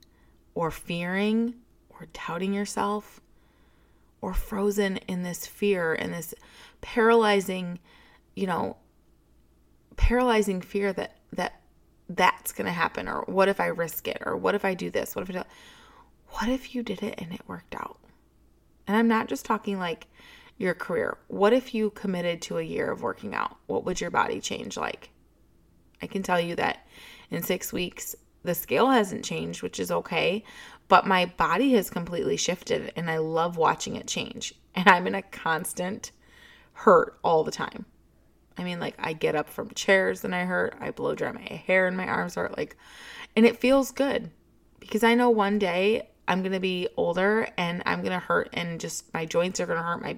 or 0.55 0.71
fearing 0.71 1.55
or 2.01 2.07
doubting 2.13 2.53
yourself 2.53 3.21
or 4.21 4.35
frozen 4.35 4.97
in 5.09 5.23
this 5.23 5.47
fear 5.47 5.95
and 5.95 6.13
this 6.13 6.35
paralyzing, 6.81 7.79
you 8.35 8.47
know, 8.47 8.77
paralyzing 9.97 10.61
fear 10.61 10.93
that 10.93 11.17
that 11.33 11.61
that's 12.09 12.53
going 12.53 12.67
to 12.67 12.73
happen 12.73 13.09
or 13.09 13.23
what 13.27 13.49
if 13.49 13.61
I 13.61 13.67
risk 13.67 14.09
it 14.09 14.23
or 14.25 14.37
what 14.37 14.55
if 14.55 14.65
I 14.65 14.75
do 14.75 14.91
this? 14.91 15.15
What 15.15 15.23
if 15.23 15.31
I 15.31 15.41
do 15.41 15.49
What 16.31 16.49
if 16.49 16.75
you 16.75 16.83
did 16.83 17.03
it 17.03 17.15
and 17.19 17.33
it 17.33 17.43
worked 17.47 17.75
out? 17.75 17.99
And 18.87 18.97
I'm 18.97 19.09
not 19.09 19.29
just 19.29 19.45
talking 19.45 19.79
like 19.79 20.07
your 20.57 20.75
career. 20.75 21.19
What 21.29 21.53
if 21.53 21.75
you 21.75 21.91
committed 21.91 22.41
to 22.43 22.59
a 22.59 22.63
year 22.63 22.91
of 22.91 23.03
working 23.03 23.35
out? 23.35 23.57
What 23.67 23.85
would 23.85 24.01
your 24.01 24.11
body 24.11 24.41
change 24.41 24.77
like? 24.77 25.11
I 26.01 26.07
can 26.07 26.23
tell 26.23 26.41
you 26.41 26.57
that 26.57 26.87
in 27.31 27.43
six 27.43 27.73
weeks, 27.73 28.17
the 28.49 28.55
scale 28.55 28.91
hasn't 28.91 29.25
changed, 29.25 29.63
which 29.63 29.79
is 29.79 29.91
okay, 29.91 30.43
but 30.89 31.07
my 31.07 31.27
body 31.27 31.75
has 31.75 31.91
completely 31.91 32.39
shifted 32.39 32.93
and 32.97 33.11
I 33.11 33.19
love 33.19 33.59
watching 33.59 33.95
it 33.95 34.09
change. 34.09 34.55
And 34.75 34.89
I'm 34.89 35.07
in 35.07 35.15
a 35.15 35.23
constant 35.23 36.13
hurt 36.73 37.19
all 37.23 37.45
the 37.45 37.51
time. 37.51 37.85
I 38.57 38.65
mean, 38.65 38.81
like, 38.81 38.95
I 38.99 39.13
get 39.13 39.37
up 39.37 39.51
from 39.51 39.71
chairs 39.71 40.25
and 40.25 40.35
I 40.35 40.45
hurt, 40.45 40.75
I 40.81 40.91
blow 40.91 41.15
dry 41.15 41.31
my 41.31 41.43
hair 41.43 41.87
and 41.87 41.97
my 41.97 42.07
arms 42.07 42.37
hurt, 42.37 42.57
like, 42.57 42.77
and 43.37 43.45
it 43.45 43.61
feels 43.61 43.93
good 43.93 44.31
because 44.81 45.05
I 45.05 45.15
know 45.15 45.29
one 45.29 45.59
day 45.59 46.09
I'm 46.27 46.41
going 46.41 46.53
to 46.53 46.61
be 46.61 46.89
older 46.97 47.49
and 47.59 47.83
I'm 47.85 48.01
going 48.01 48.13
to 48.13 48.19
hurt 48.19 48.49
and 48.55 48.81
just 48.81 49.13
my 49.13 49.27
joints 49.27 49.61
are 49.61 49.67
going 49.67 49.79
to 49.79 49.85
hurt, 49.85 50.01
my 50.01 50.17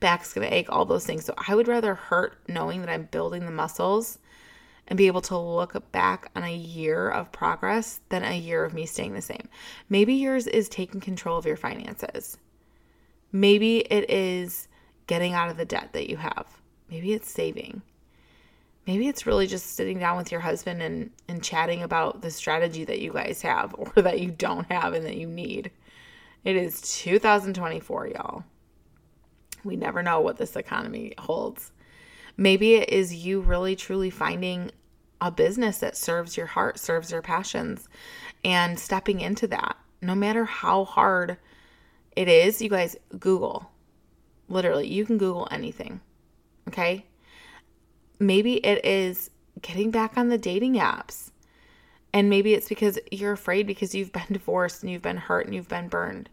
back's 0.00 0.32
going 0.32 0.48
to 0.48 0.54
ache, 0.54 0.66
all 0.68 0.84
those 0.84 1.06
things. 1.06 1.24
So 1.24 1.34
I 1.48 1.54
would 1.54 1.68
rather 1.68 1.94
hurt 1.94 2.38
knowing 2.48 2.80
that 2.80 2.90
I'm 2.90 3.04
building 3.04 3.44
the 3.44 3.52
muscles 3.52 4.18
and 4.88 4.96
be 4.96 5.06
able 5.06 5.20
to 5.20 5.36
look 5.36 5.92
back 5.92 6.30
on 6.34 6.42
a 6.42 6.54
year 6.54 7.08
of 7.08 7.30
progress 7.30 8.00
than 8.08 8.24
a 8.24 8.36
year 8.36 8.64
of 8.64 8.74
me 8.74 8.86
staying 8.86 9.12
the 9.12 9.22
same. 9.22 9.48
Maybe 9.88 10.14
yours 10.14 10.46
is 10.46 10.68
taking 10.68 11.00
control 11.00 11.38
of 11.38 11.46
your 11.46 11.56
finances. 11.56 12.38
Maybe 13.30 13.78
it 13.78 14.10
is 14.10 14.66
getting 15.06 15.34
out 15.34 15.50
of 15.50 15.58
the 15.58 15.66
debt 15.66 15.90
that 15.92 16.08
you 16.08 16.16
have. 16.16 16.46
Maybe 16.90 17.12
it's 17.12 17.30
saving. 17.30 17.82
Maybe 18.86 19.06
it's 19.06 19.26
really 19.26 19.46
just 19.46 19.74
sitting 19.74 19.98
down 19.98 20.16
with 20.16 20.32
your 20.32 20.40
husband 20.40 20.80
and, 20.80 21.10
and 21.28 21.44
chatting 21.44 21.82
about 21.82 22.22
the 22.22 22.30
strategy 22.30 22.84
that 22.86 23.00
you 23.00 23.12
guys 23.12 23.42
have 23.42 23.74
or 23.78 24.00
that 24.00 24.20
you 24.20 24.30
don't 24.30 24.70
have 24.72 24.94
and 24.94 25.04
that 25.04 25.18
you 25.18 25.26
need. 25.26 25.70
It 26.44 26.56
is 26.56 26.80
2024, 26.80 28.08
y'all. 28.08 28.44
We 29.64 29.76
never 29.76 30.02
know 30.02 30.20
what 30.20 30.38
this 30.38 30.56
economy 30.56 31.12
holds. 31.18 31.72
Maybe 32.38 32.76
it 32.76 32.90
is 32.90 33.14
you 33.14 33.40
really 33.40 33.76
truly 33.76 34.08
finding 34.08 34.70
a 35.20 35.30
business 35.30 35.78
that 35.78 35.96
serves 35.96 36.36
your 36.36 36.46
heart, 36.46 36.78
serves 36.78 37.10
your 37.10 37.22
passions, 37.22 37.88
and 38.44 38.78
stepping 38.78 39.20
into 39.20 39.46
that. 39.48 39.76
No 40.00 40.14
matter 40.14 40.44
how 40.44 40.84
hard 40.84 41.36
it 42.14 42.28
is, 42.28 42.62
you 42.62 42.68
guys 42.68 42.96
Google. 43.18 43.70
Literally, 44.48 44.86
you 44.86 45.04
can 45.04 45.18
Google 45.18 45.48
anything. 45.50 46.00
Okay? 46.68 47.04
maybe 48.18 48.54
it 48.54 48.84
is 48.84 49.30
getting 49.60 49.90
back 49.90 50.16
on 50.16 50.28
the 50.28 50.38
dating 50.38 50.74
apps. 50.74 51.30
And 52.12 52.30
maybe 52.30 52.54
it's 52.54 52.68
because 52.68 52.98
you're 53.10 53.32
afraid 53.32 53.66
because 53.66 53.94
you've 53.94 54.12
been 54.12 54.22
divorced 54.32 54.82
and 54.82 54.90
you've 54.90 55.02
been 55.02 55.16
hurt 55.16 55.46
and 55.46 55.54
you've 55.54 55.68
been 55.68 55.88
burned. 55.88 56.28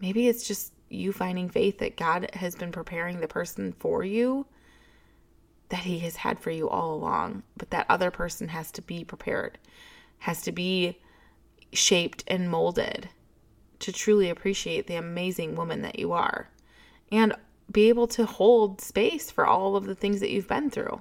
Maybe 0.00 0.28
it's 0.28 0.46
just 0.46 0.72
you 0.88 1.12
finding 1.12 1.48
faith 1.48 1.78
that 1.78 1.96
God 1.96 2.30
has 2.34 2.54
been 2.54 2.72
preparing 2.72 3.20
the 3.20 3.28
person 3.28 3.74
for 3.78 4.04
you 4.04 4.46
that 5.68 5.80
He 5.80 6.00
has 6.00 6.16
had 6.16 6.38
for 6.38 6.50
you 6.50 6.68
all 6.68 6.94
along. 6.94 7.42
But 7.56 7.70
that 7.70 7.86
other 7.88 8.10
person 8.10 8.48
has 8.48 8.70
to 8.72 8.82
be 8.82 9.04
prepared, 9.04 9.58
has 10.18 10.42
to 10.42 10.52
be 10.52 10.98
shaped 11.72 12.24
and 12.26 12.50
molded 12.50 13.08
to 13.78 13.92
truly 13.92 14.30
appreciate 14.30 14.86
the 14.86 14.94
amazing 14.94 15.54
woman 15.54 15.82
that 15.82 15.98
you 15.98 16.12
are. 16.12 16.48
And 17.12 17.34
be 17.70 17.88
able 17.88 18.06
to 18.06 18.24
hold 18.24 18.80
space 18.80 19.30
for 19.30 19.46
all 19.46 19.76
of 19.76 19.86
the 19.86 19.94
things 19.94 20.20
that 20.20 20.30
you've 20.30 20.48
been 20.48 20.70
through. 20.70 21.00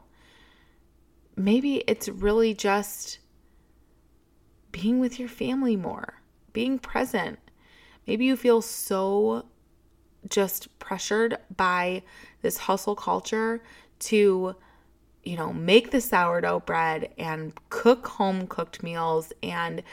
Maybe 1.35 1.77
it's 1.87 2.09
really 2.09 2.53
just 2.53 3.19
being 4.71 4.99
with 4.99 5.19
your 5.19 5.29
family 5.29 5.75
more, 5.75 6.21
being 6.53 6.79
present. 6.79 7.39
Maybe 8.07 8.25
you 8.25 8.35
feel 8.35 8.61
so 8.61 9.45
just 10.29 10.77
pressured 10.79 11.37
by 11.55 12.03
this 12.41 12.57
hustle 12.57 12.95
culture 12.95 13.61
to, 13.99 14.55
you 15.23 15.37
know, 15.37 15.53
make 15.53 15.91
the 15.91 16.01
sourdough 16.01 16.61
bread 16.61 17.13
and 17.17 17.53
cook 17.69 18.07
home 18.07 18.47
cooked 18.47 18.83
meals 18.83 19.33
and 19.41 19.83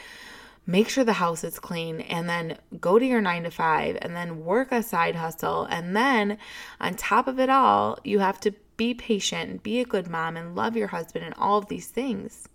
make 0.65 0.87
sure 0.87 1.03
the 1.03 1.13
house 1.13 1.43
is 1.43 1.59
clean, 1.59 1.99
and 2.01 2.29
then 2.29 2.57
go 2.79 2.97
to 2.97 3.05
your 3.05 3.19
nine 3.19 3.43
to 3.43 3.51
five, 3.51 3.97
and 4.01 4.15
then 4.15 4.45
work 4.45 4.71
a 4.71 4.81
side 4.81 5.15
hustle. 5.15 5.65
And 5.65 5.93
then 5.95 6.37
on 6.79 6.95
top 6.95 7.27
of 7.27 7.37
it 7.37 7.49
all, 7.49 7.99
you 8.05 8.19
have 8.19 8.39
to 8.41 8.53
be 8.77 8.93
patient 8.93 9.49
and 9.49 9.61
be 9.61 9.81
a 9.81 9.85
good 9.85 10.07
mom 10.07 10.37
and 10.37 10.55
love 10.55 10.77
your 10.77 10.87
husband 10.87 11.25
and 11.25 11.35
all 11.37 11.57
of 11.57 11.67
these 11.67 11.87
things. 11.87 12.47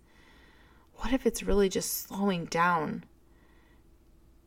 What 0.95 1.13
if 1.13 1.27
it's 1.27 1.43
really 1.43 1.69
just 1.69 2.09
slowing 2.09 2.47
down 2.47 3.05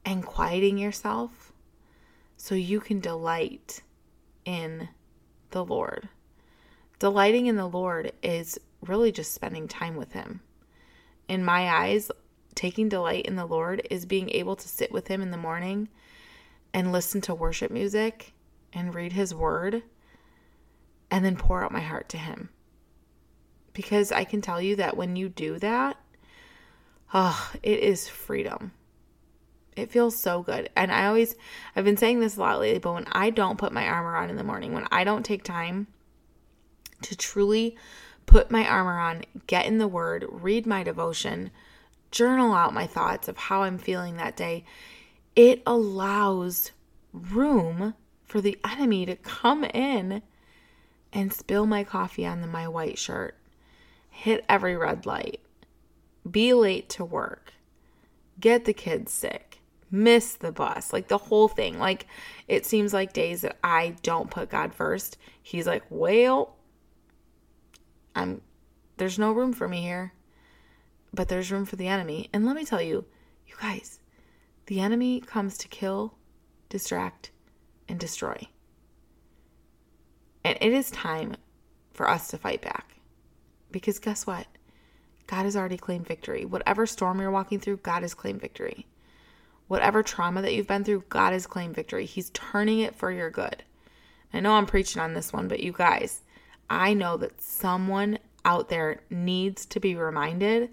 and 0.04 0.26
quieting 0.26 0.78
yourself 0.78 1.54
so 2.36 2.56
you 2.56 2.80
can 2.80 3.00
delight 3.00 3.84
in 4.44 4.90
the 5.52 5.64
Lord? 5.64 6.10
Delighting 7.02 7.48
in 7.48 7.56
the 7.56 7.66
Lord 7.66 8.12
is 8.22 8.60
really 8.86 9.12
just 9.12 9.34
spending 9.34 9.68
time 9.68 9.96
with 9.96 10.14
Him. 10.14 10.42
In 11.28 11.44
my 11.44 11.68
eyes, 11.68 12.12
taking 12.54 12.90
delight 12.90 13.26
in 13.26 13.36
the 13.36 13.48
Lord 13.48 13.82
is 13.90 14.06
being 14.06 14.30
able 14.30 14.56
to 14.56 14.68
sit 14.68 14.92
with 14.92 15.08
Him 15.08 15.20
in 15.20 15.32
the 15.32 15.36
morning 15.36 15.90
and 16.76 16.92
listen 16.92 17.20
to 17.22 17.34
worship 17.34 17.72
music 17.72 18.34
and 18.72 18.94
read 18.94 19.14
His 19.14 19.34
Word 19.34 19.82
and 21.10 21.26
then 21.26 21.38
pour 21.38 21.64
out 21.64 21.72
my 21.72 21.80
heart 21.80 22.08
to 22.10 22.20
Him. 22.20 22.50
Because 23.74 24.12
I 24.12 24.24
can 24.24 24.42
tell 24.42 24.62
you 24.62 24.76
that 24.76 24.96
when 24.96 25.16
you 25.16 25.28
do 25.28 25.58
that, 25.58 25.98
oh, 27.16 27.52
it 27.64 27.80
is 27.80 28.08
freedom. 28.10 28.74
It 29.76 29.90
feels 29.90 30.20
so 30.20 30.44
good. 30.44 30.70
And 30.76 30.92
I 30.92 31.08
always, 31.08 31.34
I've 31.76 31.84
been 31.84 31.98
saying 31.98 32.20
this 32.20 32.38
a 32.38 32.42
lot 32.42 32.60
lately, 32.60 32.78
but 32.78 32.94
when 32.94 33.08
I 33.12 33.32
don't 33.32 33.58
put 33.58 33.74
my 33.74 33.88
armor 33.88 34.16
on 34.16 34.30
in 34.30 34.36
the 34.36 34.44
morning, 34.44 34.76
when 34.76 34.86
I 34.92 35.04
don't 35.04 35.26
take 35.26 35.44
time 35.44 35.88
to 37.02 37.16
truly 37.16 37.76
put 38.26 38.52
my 38.52 38.68
armor 38.68 39.00
on, 39.00 39.24
get 39.48 39.66
in 39.66 39.78
the 39.78 39.88
Word, 39.88 40.26
read 40.30 40.66
my 40.66 40.84
devotion, 40.84 41.52
journal 42.12 42.54
out 42.54 42.74
my 42.74 42.88
thoughts 42.88 43.28
of 43.28 43.38
how 43.38 43.64
I'm 43.64 43.78
feeling 43.78 44.18
that 44.18 44.36
day, 44.36 44.64
it 45.36 45.62
allows 45.66 46.72
room 47.14 47.94
for 48.26 48.42
the 48.42 48.58
enemy 48.66 49.06
to 49.06 49.16
come 49.18 49.64
in 49.64 50.22
and 51.14 51.34
spill 51.34 51.66
my 51.66 51.84
coffee 51.84 52.26
on 52.26 52.50
my 52.50 52.68
white 52.68 52.98
shirt, 52.98 53.36
hit 54.10 54.46
every 54.48 54.78
red 54.78 55.06
light, 55.06 55.42
be 56.30 56.54
late 56.54 56.88
to 56.90 57.04
work, 57.04 57.54
get 58.40 58.66
the 58.66 58.74
kids 58.74 59.12
sick, 59.12 59.60
miss 59.90 60.36
the 60.36 60.52
bus, 60.52 60.94
like 60.94 61.10
the 61.10 61.18
whole 61.18 61.50
thing. 61.50 61.78
Like 61.78 62.08
it 62.48 62.66
seems 62.66 62.94
like 62.94 63.12
days 63.14 63.42
that 63.42 63.58
I 63.64 63.96
don't 64.04 64.32
put 64.32 64.50
God 64.50 64.74
first, 64.74 65.18
he's 65.44 65.68
like, 65.68 65.84
"Well, 65.90 66.56
I'm 68.16 68.42
there's 68.98 69.20
no 69.20 69.32
room 69.32 69.54
for 69.54 69.68
me 69.68 69.82
here." 69.82 70.14
But 71.14 71.28
there's 71.28 71.52
room 71.52 71.66
for 71.66 71.76
the 71.76 71.88
enemy. 71.88 72.30
And 72.32 72.46
let 72.46 72.56
me 72.56 72.64
tell 72.64 72.82
you, 72.82 73.06
you 73.46 73.56
guys, 73.62 74.00
the 74.68 74.80
enemy 74.80 75.20
comes 75.20 75.58
to 75.58 75.68
kill, 75.68 76.14
distract, 76.70 77.32
and 77.90 78.00
destroy. 78.00 78.48
And 80.44 80.58
it 80.62 80.72
is 80.72 80.90
time 80.92 81.36
for 81.94 82.10
us 82.10 82.30
to 82.30 82.38
fight 82.38 82.62
back. 82.62 82.96
Because 83.72 84.00
guess 84.00 84.26
what? 84.26 84.48
God 85.28 85.44
has 85.44 85.56
already 85.56 85.78
claimed 85.78 86.08
victory. 86.08 86.46
Whatever 86.46 86.86
storm 86.86 87.20
you're 87.20 87.32
walking 87.32 87.60
through, 87.60 87.78
God 87.78 88.02
has 88.02 88.14
claimed 88.14 88.42
victory. 88.42 88.88
Whatever 89.68 90.04
trauma 90.04 90.42
that 90.42 90.54
you've 90.54 90.68
been 90.68 90.84
through, 90.84 91.06
God 91.10 91.32
has 91.34 91.48
claimed 91.48 91.76
victory. 91.76 92.06
He's 92.06 92.30
turning 92.32 92.80
it 92.80 92.96
for 92.96 93.12
your 93.12 93.30
good. 93.30 93.64
I 94.34 94.40
know 94.40 94.54
I'm 94.54 94.66
preaching 94.66 95.02
on 95.02 95.14
this 95.14 95.32
one, 95.32 95.48
but 95.48 95.62
you 95.62 95.72
guys, 95.72 96.22
I 96.72 96.94
know 96.94 97.18
that 97.18 97.42
someone 97.42 98.18
out 98.46 98.70
there 98.70 99.02
needs 99.10 99.66
to 99.66 99.80
be 99.82 99.94
reminded 99.94 100.70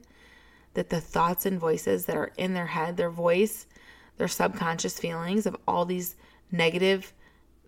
that 0.74 0.90
the 0.90 1.00
thoughts 1.00 1.44
and 1.44 1.58
voices 1.58 2.06
that 2.06 2.16
are 2.16 2.30
in 2.38 2.54
their 2.54 2.68
head, 2.68 2.96
their 2.96 3.10
voice, 3.10 3.66
their 4.16 4.28
subconscious 4.28 4.96
feelings 5.00 5.44
of 5.44 5.56
all 5.66 5.84
these 5.84 6.14
negative 6.52 7.12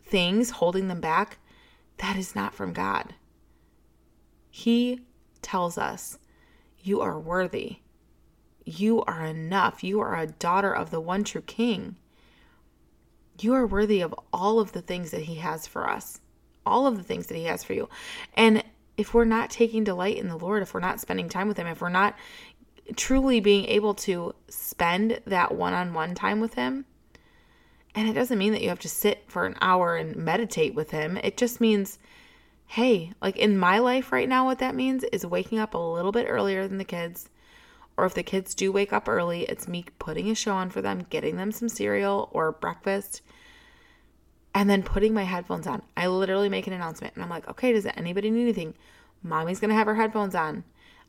things 0.04 0.50
holding 0.50 0.86
them 0.86 1.00
back, 1.00 1.38
that 1.96 2.16
is 2.16 2.36
not 2.36 2.54
from 2.54 2.72
God. 2.72 3.14
He 4.48 5.00
tells 5.42 5.76
us, 5.76 6.16
You 6.78 7.00
are 7.00 7.18
worthy. 7.18 7.78
You 8.64 9.02
are 9.02 9.24
enough. 9.24 9.82
You 9.82 9.98
are 9.98 10.16
a 10.16 10.28
daughter 10.28 10.72
of 10.72 10.90
the 10.92 11.00
one 11.00 11.24
true 11.24 11.42
King. 11.42 11.96
You 13.40 13.54
are 13.54 13.66
worthy 13.66 14.00
of 14.00 14.14
all 14.32 14.60
of 14.60 14.70
the 14.70 14.82
things 14.82 15.10
that 15.10 15.22
He 15.22 15.36
has 15.36 15.66
for 15.66 15.90
us, 15.90 16.20
all 16.66 16.86
of 16.86 16.96
the 16.96 17.02
things 17.02 17.26
that 17.26 17.36
He 17.36 17.44
has 17.44 17.64
for 17.64 17.72
you. 17.72 17.88
And 18.34 18.64
if 18.96 19.14
we're 19.14 19.24
not 19.24 19.50
taking 19.50 19.84
delight 19.84 20.18
in 20.18 20.28
the 20.28 20.36
Lord, 20.36 20.62
if 20.62 20.74
we're 20.74 20.80
not 20.80 21.00
spending 21.00 21.28
time 21.28 21.48
with 21.48 21.56
Him, 21.56 21.66
if 21.66 21.80
we're 21.80 21.88
not 21.88 22.16
truly 22.96 23.40
being 23.40 23.64
able 23.66 23.94
to 23.94 24.34
spend 24.48 25.20
that 25.26 25.54
one 25.54 25.72
on 25.72 25.94
one 25.94 26.14
time 26.14 26.40
with 26.40 26.54
Him, 26.54 26.84
and 27.94 28.08
it 28.08 28.12
doesn't 28.12 28.38
mean 28.38 28.52
that 28.52 28.62
you 28.62 28.68
have 28.68 28.80
to 28.80 28.88
sit 28.88 29.24
for 29.26 29.46
an 29.46 29.56
hour 29.60 29.96
and 29.96 30.16
meditate 30.16 30.74
with 30.74 30.90
Him, 30.90 31.16
it 31.18 31.36
just 31.36 31.60
means, 31.60 31.98
hey, 32.66 33.12
like 33.20 33.36
in 33.36 33.58
my 33.58 33.78
life 33.78 34.12
right 34.12 34.28
now, 34.28 34.44
what 34.44 34.58
that 34.58 34.74
means 34.74 35.04
is 35.04 35.26
waking 35.26 35.58
up 35.58 35.74
a 35.74 35.78
little 35.78 36.12
bit 36.12 36.26
earlier 36.28 36.68
than 36.68 36.78
the 36.78 36.84
kids. 36.84 37.28
Or 37.96 38.06
if 38.06 38.14
the 38.14 38.22
kids 38.22 38.54
do 38.54 38.72
wake 38.72 38.92
up 38.92 39.08
early, 39.08 39.42
it's 39.42 39.68
me 39.68 39.84
putting 39.98 40.30
a 40.30 40.34
show 40.34 40.54
on 40.54 40.70
for 40.70 40.80
them, 40.80 41.06
getting 41.10 41.36
them 41.36 41.52
some 41.52 41.68
cereal 41.68 42.30
or 42.32 42.52
breakfast, 42.52 43.22
and 44.54 44.68
then 44.68 44.82
putting 44.82 45.14
my 45.14 45.24
headphones 45.24 45.66
on. 45.66 45.82
I 45.96 46.06
literally 46.08 46.48
make 46.48 46.66
an 46.66 46.72
announcement 46.72 47.14
and 47.14 47.22
I'm 47.22 47.30
like, 47.30 47.48
okay, 47.48 47.72
does 47.72 47.86
anybody 47.86 48.30
need 48.30 48.42
anything? 48.42 48.74
Mommy's 49.22 49.60
going 49.60 49.68
to 49.68 49.74
have 49.74 49.86
her 49.86 49.94
headphones 49.94 50.34
on. 50.34 50.64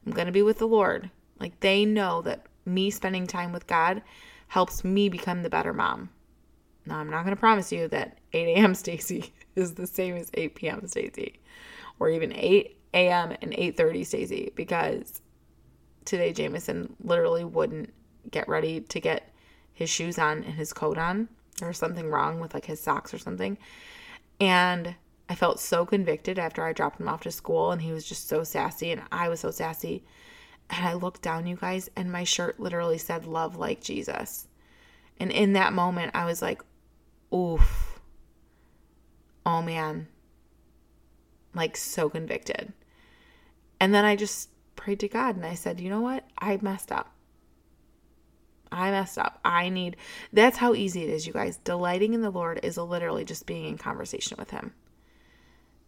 I'm 0.05 0.11
going 0.11 0.27
to 0.27 0.31
be 0.31 0.41
with 0.41 0.59
the 0.59 0.67
Lord. 0.67 1.09
Like 1.39 1.59
they 1.59 1.85
know 1.85 2.21
that 2.21 2.45
me 2.65 2.89
spending 2.91 3.25
time 3.25 3.51
with 3.51 3.67
God 3.67 4.01
helps 4.47 4.83
me 4.83 5.09
become 5.09 5.43
the 5.43 5.49
better 5.49 5.73
mom. 5.73 6.09
Now, 6.85 6.97
I'm 6.97 7.09
not 7.09 7.23
going 7.23 7.35
to 7.35 7.39
promise 7.39 7.71
you 7.71 7.87
that 7.89 8.17
8 8.33 8.57
a.m. 8.57 8.75
Stacy 8.75 9.33
is 9.55 9.73
the 9.73 9.87
same 9.87 10.15
as 10.15 10.31
8 10.33 10.55
p.m. 10.55 10.87
Stacy 10.87 11.39
or 11.99 12.09
even 12.09 12.33
8 12.33 12.77
a.m. 12.93 13.37
and 13.41 13.51
8.30 13.53 14.05
Stacy 14.05 14.51
because 14.55 15.21
today 16.05 16.33
Jameson 16.33 16.95
literally 17.03 17.43
wouldn't 17.43 17.93
get 18.29 18.47
ready 18.47 18.81
to 18.81 18.99
get 18.99 19.31
his 19.73 19.89
shoes 19.89 20.19
on 20.19 20.43
and 20.43 20.55
his 20.55 20.73
coat 20.73 20.97
on. 20.97 21.29
Was 21.67 21.77
something 21.77 22.09
wrong 22.09 22.39
with 22.39 22.53
like 22.53 22.65
his 22.65 22.79
socks 22.79 23.13
or 23.13 23.17
something. 23.17 23.57
And 24.39 24.95
I 25.29 25.35
felt 25.35 25.59
so 25.59 25.85
convicted 25.85 26.37
after 26.37 26.65
I 26.65 26.73
dropped 26.73 26.99
him 26.99 27.07
off 27.07 27.21
to 27.21 27.31
school 27.31 27.71
and 27.71 27.81
he 27.81 27.91
was 27.91 28.05
just 28.05 28.27
so 28.27 28.43
sassy 28.43 28.91
and 28.91 29.01
I 29.11 29.29
was 29.29 29.39
so 29.39 29.51
sassy. 29.51 30.03
And 30.69 30.85
I 30.85 30.93
looked 30.93 31.21
down, 31.21 31.47
you 31.47 31.55
guys, 31.55 31.89
and 31.95 32.11
my 32.11 32.23
shirt 32.23 32.59
literally 32.59 32.97
said, 32.97 33.25
Love 33.25 33.55
like 33.55 33.81
Jesus. 33.81 34.47
And 35.19 35.31
in 35.31 35.53
that 35.53 35.73
moment, 35.73 36.11
I 36.15 36.25
was 36.25 36.41
like, 36.41 36.61
Oof. 37.33 37.99
Oh 39.45 39.61
man. 39.61 40.07
Like, 41.53 41.77
so 41.77 42.09
convicted. 42.09 42.73
And 43.79 43.93
then 43.93 44.05
I 44.05 44.15
just 44.15 44.49
prayed 44.75 44.99
to 45.01 45.07
God 45.07 45.35
and 45.35 45.45
I 45.45 45.53
said, 45.53 45.79
You 45.79 45.89
know 45.89 46.01
what? 46.01 46.25
I 46.37 46.57
messed 46.61 46.91
up. 46.91 47.13
I 48.71 48.91
messed 48.91 49.17
up. 49.17 49.39
I 49.43 49.69
need, 49.69 49.97
that's 50.31 50.57
how 50.57 50.73
easy 50.73 51.03
it 51.03 51.09
is, 51.09 51.27
you 51.27 51.33
guys. 51.33 51.57
Delighting 51.57 52.13
in 52.13 52.21
the 52.21 52.29
Lord 52.29 52.59
is 52.63 52.77
literally 52.77 53.25
just 53.25 53.45
being 53.45 53.65
in 53.65 53.77
conversation 53.77 54.37
with 54.39 54.51
Him 54.51 54.73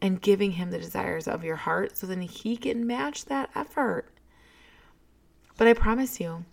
and 0.02 0.22
giving 0.22 0.52
Him 0.52 0.72
the 0.72 0.80
desires 0.80 1.28
of 1.28 1.43
your 1.43 1.56
heart 1.56 1.98
so 1.98 2.06
then 2.06 2.22
He 2.22 2.58
can 2.58 2.86
match 2.86 3.26
that 3.26 3.50
effort. 3.56 4.10
But 5.58 5.67
I 5.67 5.74
promise 5.74 6.19
you, 6.19 6.46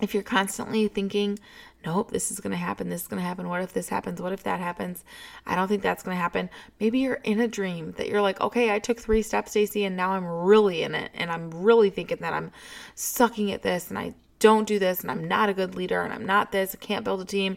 if 0.00 0.14
you're 0.14 0.22
constantly 0.22 0.88
thinking, 0.88 1.38
nope, 1.84 2.10
this 2.10 2.30
is 2.30 2.40
going 2.40 2.50
to 2.50 2.56
happen, 2.56 2.88
this 2.88 3.02
is 3.02 3.08
going 3.08 3.20
to 3.22 3.26
happen, 3.26 3.48
what 3.48 3.62
if 3.62 3.72
this 3.72 3.88
happens, 3.88 4.20
what 4.20 4.32
if 4.32 4.42
that 4.42 4.58
happens, 4.58 5.04
I 5.46 5.54
don't 5.54 5.68
think 5.68 5.82
that's 5.82 6.02
going 6.02 6.16
to 6.16 6.20
happen. 6.20 6.50
Maybe 6.78 6.98
you're 6.98 7.20
in 7.24 7.40
a 7.40 7.48
dream 7.48 7.92
that 7.92 8.08
you're 8.08 8.22
like, 8.22 8.40
okay, 8.40 8.74
I 8.74 8.78
took 8.78 8.98
three 8.98 9.22
steps, 9.22 9.52
Stacy, 9.52 9.84
and 9.84 9.96
now 9.96 10.12
I'm 10.12 10.26
really 10.26 10.82
in 10.82 10.94
it, 10.94 11.10
and 11.14 11.30
I'm 11.30 11.50
really 11.50 11.90
thinking 11.90 12.18
that 12.20 12.32
I'm 12.32 12.50
sucking 12.94 13.52
at 13.52 13.62
this, 13.62 13.90
and 13.90 13.98
I 13.98 14.14
don't 14.40 14.66
do 14.66 14.78
this, 14.78 15.00
and 15.00 15.10
I'm 15.10 15.28
not 15.28 15.48
a 15.48 15.54
good 15.54 15.74
leader, 15.76 16.02
and 16.02 16.12
I'm 16.12 16.26
not 16.26 16.50
this, 16.50 16.74
I 16.74 16.84
can't 16.84 17.04
build 17.04 17.20
a 17.20 17.24
team, 17.24 17.56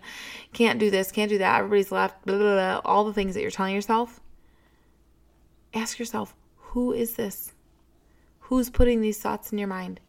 can't 0.53 0.79
do 0.79 0.91
this, 0.91 1.11
can't 1.11 1.29
do 1.29 1.39
that, 1.39 1.57
everybody's 1.57 1.91
left, 1.91 2.23
blah, 2.25 2.37
blah, 2.37 2.53
blah, 2.53 2.81
all 2.85 3.03
the 3.05 3.13
things 3.13 3.33
that 3.33 3.41
you're 3.41 3.51
telling 3.51 3.73
yourself. 3.73 4.19
Ask 5.73 5.97
yourself, 5.97 6.35
who 6.57 6.93
is 6.93 7.15
this? 7.15 7.53
Who's 8.41 8.69
putting 8.69 9.01
these 9.01 9.19
thoughts 9.19 9.51
in 9.51 9.57
your 9.57 9.67
mind? 9.67 9.99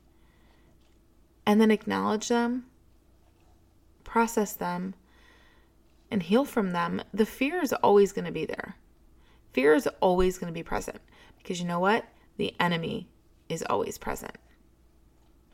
and 1.46 1.60
then 1.60 1.70
acknowledge 1.70 2.28
them, 2.28 2.66
process 4.02 4.52
them, 4.54 4.94
and 6.10 6.22
heal 6.22 6.44
from 6.44 6.72
them, 6.72 7.02
the 7.12 7.26
fear 7.26 7.62
is 7.62 7.72
always 7.74 8.12
going 8.12 8.24
to 8.24 8.32
be 8.32 8.44
there. 8.44 8.76
Fear 9.52 9.74
is 9.74 9.88
always 10.00 10.38
going 10.38 10.52
to 10.52 10.54
be 10.54 10.62
present 10.62 11.00
because 11.38 11.60
you 11.60 11.66
know 11.66 11.80
what? 11.80 12.04
The 12.36 12.54
enemy 12.58 13.08
is 13.48 13.64
always 13.68 13.98
present. 13.98 14.36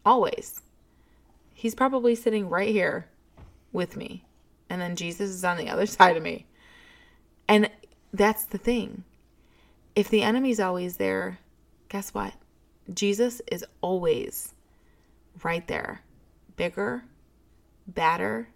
Always. 0.05 0.63
He's 1.61 1.75
probably 1.75 2.15
sitting 2.15 2.49
right 2.49 2.71
here 2.71 3.07
with 3.71 3.95
me, 3.95 4.25
and 4.71 4.81
then 4.81 4.97
Jesus 4.97 5.29
is 5.29 5.45
on 5.45 5.59
the 5.59 5.69
other 5.69 5.85
side 5.99 6.17
of 6.17 6.23
me. 6.23 6.47
And 7.49 7.69
that's 8.15 8.45
the 8.47 8.57
thing. 8.57 9.05
If 9.95 10.09
the 10.09 10.23
enemy's 10.23 10.59
always 10.59 10.97
there, 10.97 11.39
guess 11.91 12.15
what? 12.15 12.33
Jesus 12.95 13.43
is 13.53 13.63
always 13.83 14.55
right 15.43 15.69
there. 15.69 16.01
Bigger, 16.57 17.05
badder, 17.87 18.49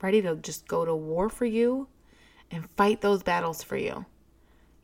ready 0.00 0.22
to 0.22 0.36
just 0.36 0.68
go 0.68 0.84
to 0.84 0.94
war 0.94 1.28
for 1.28 1.46
you 1.46 1.88
and 2.52 2.70
fight 2.76 3.00
those 3.00 3.24
battles 3.24 3.64
for 3.64 3.76
you. 3.76 4.06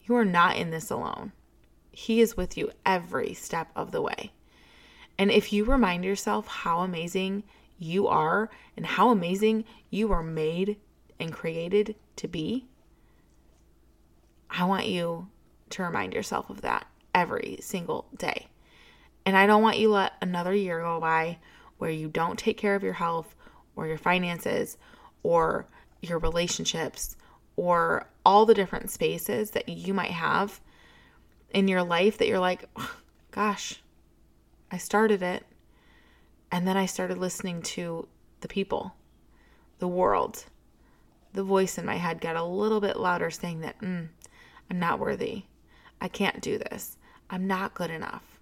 You 0.02 0.16
are 0.16 0.24
not 0.24 0.56
in 0.56 0.72
this 0.72 0.90
alone. 0.90 1.30
He 1.92 2.20
is 2.20 2.36
with 2.36 2.58
you 2.58 2.72
every 2.84 3.32
step 3.32 3.68
of 3.76 3.92
the 3.92 4.02
way. 4.02 4.32
And 5.16 5.30
if 5.30 5.52
you 5.52 5.64
remind 5.64 6.04
yourself 6.04 6.48
how 6.48 6.80
amazing 6.80 7.44
you 7.80 8.06
are 8.06 8.50
and 8.76 8.86
how 8.86 9.10
amazing 9.10 9.64
you 9.88 10.12
are 10.12 10.22
made 10.22 10.76
and 11.18 11.32
created 11.32 11.96
to 12.16 12.28
be, 12.28 12.66
I 14.48 14.64
want 14.64 14.86
you 14.86 15.28
to 15.70 15.82
remind 15.82 16.12
yourself 16.14 16.50
of 16.50 16.60
that 16.60 16.86
every 17.14 17.58
single 17.60 18.06
day. 18.16 18.48
And 19.26 19.36
I 19.36 19.46
don't 19.46 19.62
want 19.62 19.78
you 19.78 19.90
let 19.90 20.12
another 20.20 20.54
year 20.54 20.80
go 20.80 21.00
by 21.00 21.38
where 21.78 21.90
you 21.90 22.08
don't 22.08 22.38
take 22.38 22.56
care 22.58 22.74
of 22.74 22.82
your 22.82 22.94
health 22.94 23.34
or 23.74 23.86
your 23.86 23.98
finances 23.98 24.76
or 25.22 25.66
your 26.02 26.18
relationships 26.18 27.16
or 27.56 28.08
all 28.24 28.46
the 28.46 28.54
different 28.54 28.90
spaces 28.90 29.52
that 29.52 29.68
you 29.68 29.94
might 29.94 30.10
have 30.10 30.60
in 31.50 31.68
your 31.68 31.82
life 31.82 32.18
that 32.18 32.28
you're 32.28 32.38
like, 32.38 32.64
gosh, 33.30 33.80
I 34.70 34.78
started 34.78 35.22
it. 35.22 35.44
And 36.52 36.66
then 36.66 36.76
I 36.76 36.86
started 36.86 37.18
listening 37.18 37.62
to 37.62 38.08
the 38.40 38.48
people, 38.48 38.94
the 39.78 39.88
world. 39.88 40.44
The 41.32 41.44
voice 41.44 41.78
in 41.78 41.86
my 41.86 41.96
head 41.96 42.20
got 42.20 42.36
a 42.36 42.44
little 42.44 42.80
bit 42.80 42.98
louder 42.98 43.30
saying 43.30 43.60
that, 43.60 43.78
mm, 43.80 44.08
I'm 44.68 44.78
not 44.78 44.98
worthy. 44.98 45.44
I 46.00 46.08
can't 46.08 46.40
do 46.40 46.58
this. 46.58 46.96
I'm 47.28 47.46
not 47.46 47.74
good 47.74 47.90
enough. 47.90 48.40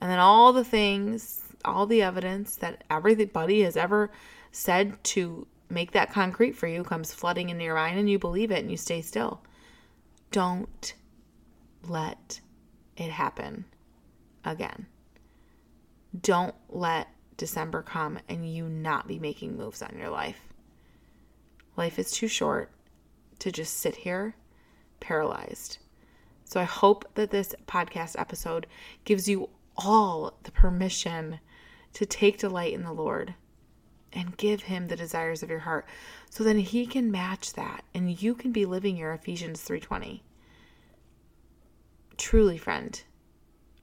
And 0.00 0.10
then 0.10 0.18
all 0.18 0.52
the 0.52 0.64
things, 0.64 1.42
all 1.64 1.86
the 1.86 2.02
evidence 2.02 2.56
that 2.56 2.82
everybody 2.90 3.62
has 3.62 3.76
ever 3.76 4.10
said 4.50 5.02
to 5.04 5.46
make 5.70 5.92
that 5.92 6.12
concrete 6.12 6.56
for 6.56 6.66
you 6.66 6.84
comes 6.84 7.14
flooding 7.14 7.48
into 7.48 7.64
your 7.64 7.74
mind 7.74 7.98
and 7.98 8.10
you 8.10 8.18
believe 8.18 8.50
it 8.50 8.60
and 8.60 8.70
you 8.70 8.76
stay 8.76 9.00
still. 9.00 9.40
Don't 10.30 10.94
let 11.88 12.40
it 12.96 13.10
happen 13.10 13.64
again. 14.44 14.86
Don't 16.20 16.54
let 16.68 17.08
December 17.36 17.82
come 17.82 18.18
and 18.28 18.50
you 18.50 18.68
not 18.68 19.08
be 19.08 19.18
making 19.18 19.56
moves 19.56 19.82
on 19.82 19.96
your 19.98 20.10
life. 20.10 20.40
Life 21.76 21.98
is 21.98 22.12
too 22.12 22.28
short 22.28 22.70
to 23.40 23.50
just 23.50 23.78
sit 23.78 23.96
here 23.96 24.36
paralyzed. 25.00 25.78
So 26.44 26.60
I 26.60 26.64
hope 26.64 27.04
that 27.14 27.30
this 27.30 27.54
podcast 27.66 28.18
episode 28.18 28.66
gives 29.04 29.28
you 29.28 29.48
all 29.76 30.38
the 30.44 30.52
permission 30.52 31.40
to 31.94 32.06
take 32.06 32.38
delight 32.38 32.72
in 32.72 32.84
the 32.84 32.92
Lord 32.92 33.34
and 34.12 34.36
give 34.36 34.62
him 34.62 34.86
the 34.86 34.96
desires 34.96 35.42
of 35.42 35.50
your 35.50 35.60
heart 35.60 35.86
so 36.30 36.44
then 36.44 36.58
he 36.58 36.86
can 36.86 37.10
match 37.10 37.54
that 37.54 37.84
and 37.92 38.22
you 38.22 38.34
can 38.34 38.52
be 38.52 38.64
living 38.64 38.96
your 38.96 39.12
Ephesians 39.12 39.60
3:20. 39.62 40.22
Truly, 42.16 42.58
friend, 42.58 43.02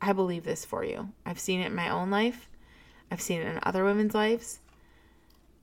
I 0.01 0.13
believe 0.13 0.43
this 0.43 0.65
for 0.65 0.83
you. 0.83 1.09
I've 1.25 1.39
seen 1.39 1.59
it 1.61 1.67
in 1.67 1.75
my 1.75 1.89
own 1.89 2.09
life. 2.09 2.49
I've 3.11 3.21
seen 3.21 3.41
it 3.41 3.47
in 3.47 3.59
other 3.61 3.83
women's 3.83 4.15
lives, 4.15 4.59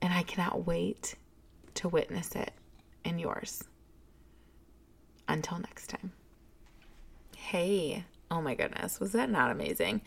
and 0.01 0.13
I 0.13 0.23
cannot 0.23 0.65
wait 0.65 1.15
to 1.75 1.89
witness 1.89 2.35
it 2.35 2.53
in 3.03 3.19
yours. 3.19 3.63
Until 5.27 5.59
next 5.59 5.87
time. 5.87 6.13
Hey, 7.35 8.05
oh 8.31 8.41
my 8.41 8.55
goodness, 8.55 8.99
was 8.99 9.11
that 9.11 9.29
not 9.29 9.51
amazing? 9.51 10.01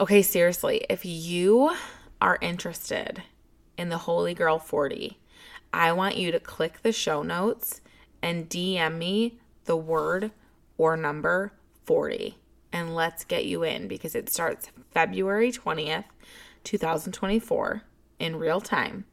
Okay, 0.00 0.22
seriously, 0.22 0.84
if 0.88 1.04
you 1.04 1.76
are 2.20 2.38
interested 2.40 3.22
in 3.76 3.90
the 3.90 3.98
Holy 3.98 4.34
Girl 4.34 4.58
40, 4.58 5.18
I 5.72 5.92
want 5.92 6.16
you 6.16 6.32
to 6.32 6.40
click 6.40 6.80
the 6.82 6.92
show 6.92 7.22
notes 7.22 7.80
and 8.22 8.48
DM 8.48 8.98
me 8.98 9.38
the 9.66 9.76
word 9.76 10.32
or 10.78 10.96
number 10.96 11.52
40 11.84 12.36
and 12.72 12.94
let's 12.94 13.24
get 13.24 13.44
you 13.44 13.62
in 13.62 13.88
because 13.88 14.14
it 14.14 14.30
starts 14.30 14.70
February 14.92 15.52
20th, 15.52 16.04
2024 16.64 17.82
in 18.18 18.36
real 18.36 18.60
time. 18.60 19.04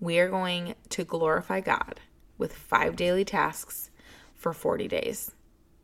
We 0.00 0.18
are 0.18 0.28
going 0.28 0.74
to 0.90 1.04
glorify 1.04 1.60
God 1.60 2.00
with 2.38 2.54
five 2.54 2.96
daily 2.96 3.24
tasks 3.24 3.90
for 4.34 4.52
40 4.52 4.88
days. 4.88 5.32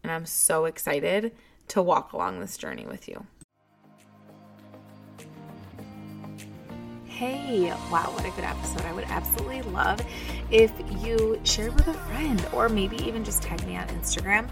And 0.03 0.11
I'm 0.13 0.27
so 0.27 0.65
excited 0.65 1.35
to 1.69 1.83
walk 1.83 2.13
along 2.13 2.41
this 2.41 2.57
journey 2.57 2.87
with 2.87 3.09
you. 3.09 3.27
Hey, 7.21 7.71
wow, 7.93 8.11
what 8.15 8.25
a 8.25 8.31
good 8.31 8.45
episode. 8.45 8.81
I 8.87 8.95
would 8.95 9.05
absolutely 9.05 9.61
love 9.61 10.01
if 10.51 10.73
you 11.05 11.39
shared 11.45 11.75
with 11.75 11.87
a 11.89 11.93
friend 11.93 12.43
or 12.51 12.71
maybe 12.71 12.97
even 13.07 13.27
just 13.27 13.43
tag 13.43 13.63
me 13.67 13.77
on 13.77 13.87
Instagram 13.89 14.49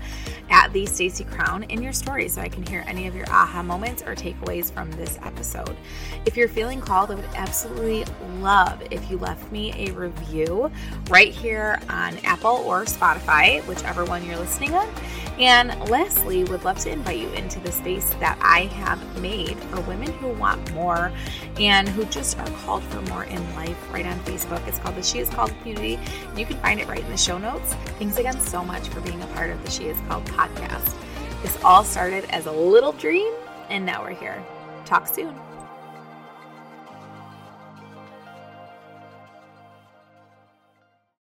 at 0.51 0.71
the 0.75 0.85
Stacy 0.85 1.25
Crown 1.25 1.63
in 1.63 1.83
your 1.83 1.95
story 1.95 2.29
so 2.29 2.43
I 2.43 2.51
can 2.51 2.63
hear 2.67 2.85
any 2.87 3.07
of 3.07 3.15
your 3.15 3.25
aha 3.31 3.63
moments 3.63 4.03
or 4.03 4.15
takeaways 4.15 4.71
from 4.71 4.91
this 4.93 5.19
episode. 5.23 5.79
If 6.27 6.37
you're 6.37 6.47
feeling 6.47 6.83
called, 6.83 7.11
I 7.11 7.15
would 7.15 7.25
absolutely 7.35 8.05
love 8.41 8.83
if 8.91 9.11
you 9.11 9.17
left 9.17 9.51
me 9.51 9.73
a 9.89 9.93
review 9.95 10.71
right 11.09 11.33
here 11.33 11.81
on 11.89 12.19
Apple 12.19 12.63
or 12.67 12.85
Spotify, 12.85 13.67
whichever 13.67 14.05
one 14.05 14.27
you're 14.27 14.37
listening 14.37 14.75
on. 14.75 14.87
And 15.39 15.69
lastly, 15.89 16.43
would 16.45 16.65
love 16.65 16.79
to 16.81 16.91
invite 16.91 17.19
you 17.19 17.29
into 17.31 17.61
the 17.61 17.71
space 17.71 18.09
that 18.15 18.37
I 18.43 18.63
have 18.67 19.23
made 19.23 19.57
for 19.65 19.81
women 19.83 20.13
who 20.15 20.29
want 20.31 20.73
more 20.75 21.13
and 21.61 21.89
who 21.89 22.05
just 22.07 22.39
are 22.39 22.51
called 22.63 22.83
for 22.85 23.01
more 23.03 23.25
in 23.25 23.55
life 23.55 23.77
right 23.93 24.05
on 24.05 24.19
Facebook. 24.21 24.67
It's 24.67 24.79
called 24.79 24.97
the 24.97 25.03
She 25.03 25.21
Is 25.21 25.29
Called 25.29 25.53
community. 25.61 25.99
You 26.37 26.45
can 26.45 26.57
find 26.59 26.81
it 26.81 26.89
right 26.89 27.05
in 27.05 27.11
the 27.11 27.17
show 27.17 27.39
notes. 27.39 27.75
Thanks 28.01 28.19
again 28.19 28.41
so 28.41 28.65
much 28.65 28.89
for 28.89 29.01
being 29.01 29.23
a 29.23 29.27
part 29.29 29.51
of 29.51 29.65
the 29.65 29.71
She 29.71 29.85
Is 29.85 29.99
Called 30.09 30.25
podcast. 30.25 30.95
This 31.43 31.57
all 31.63 31.85
started 31.85 32.25
as 32.31 32.47
a 32.47 32.53
little 32.53 32.93
dream, 32.93 33.33
and 33.71 33.87
now 33.87 34.03
we're 34.03 34.15
here. 34.15 34.45
Talk 34.87 35.07
soon. 35.07 35.48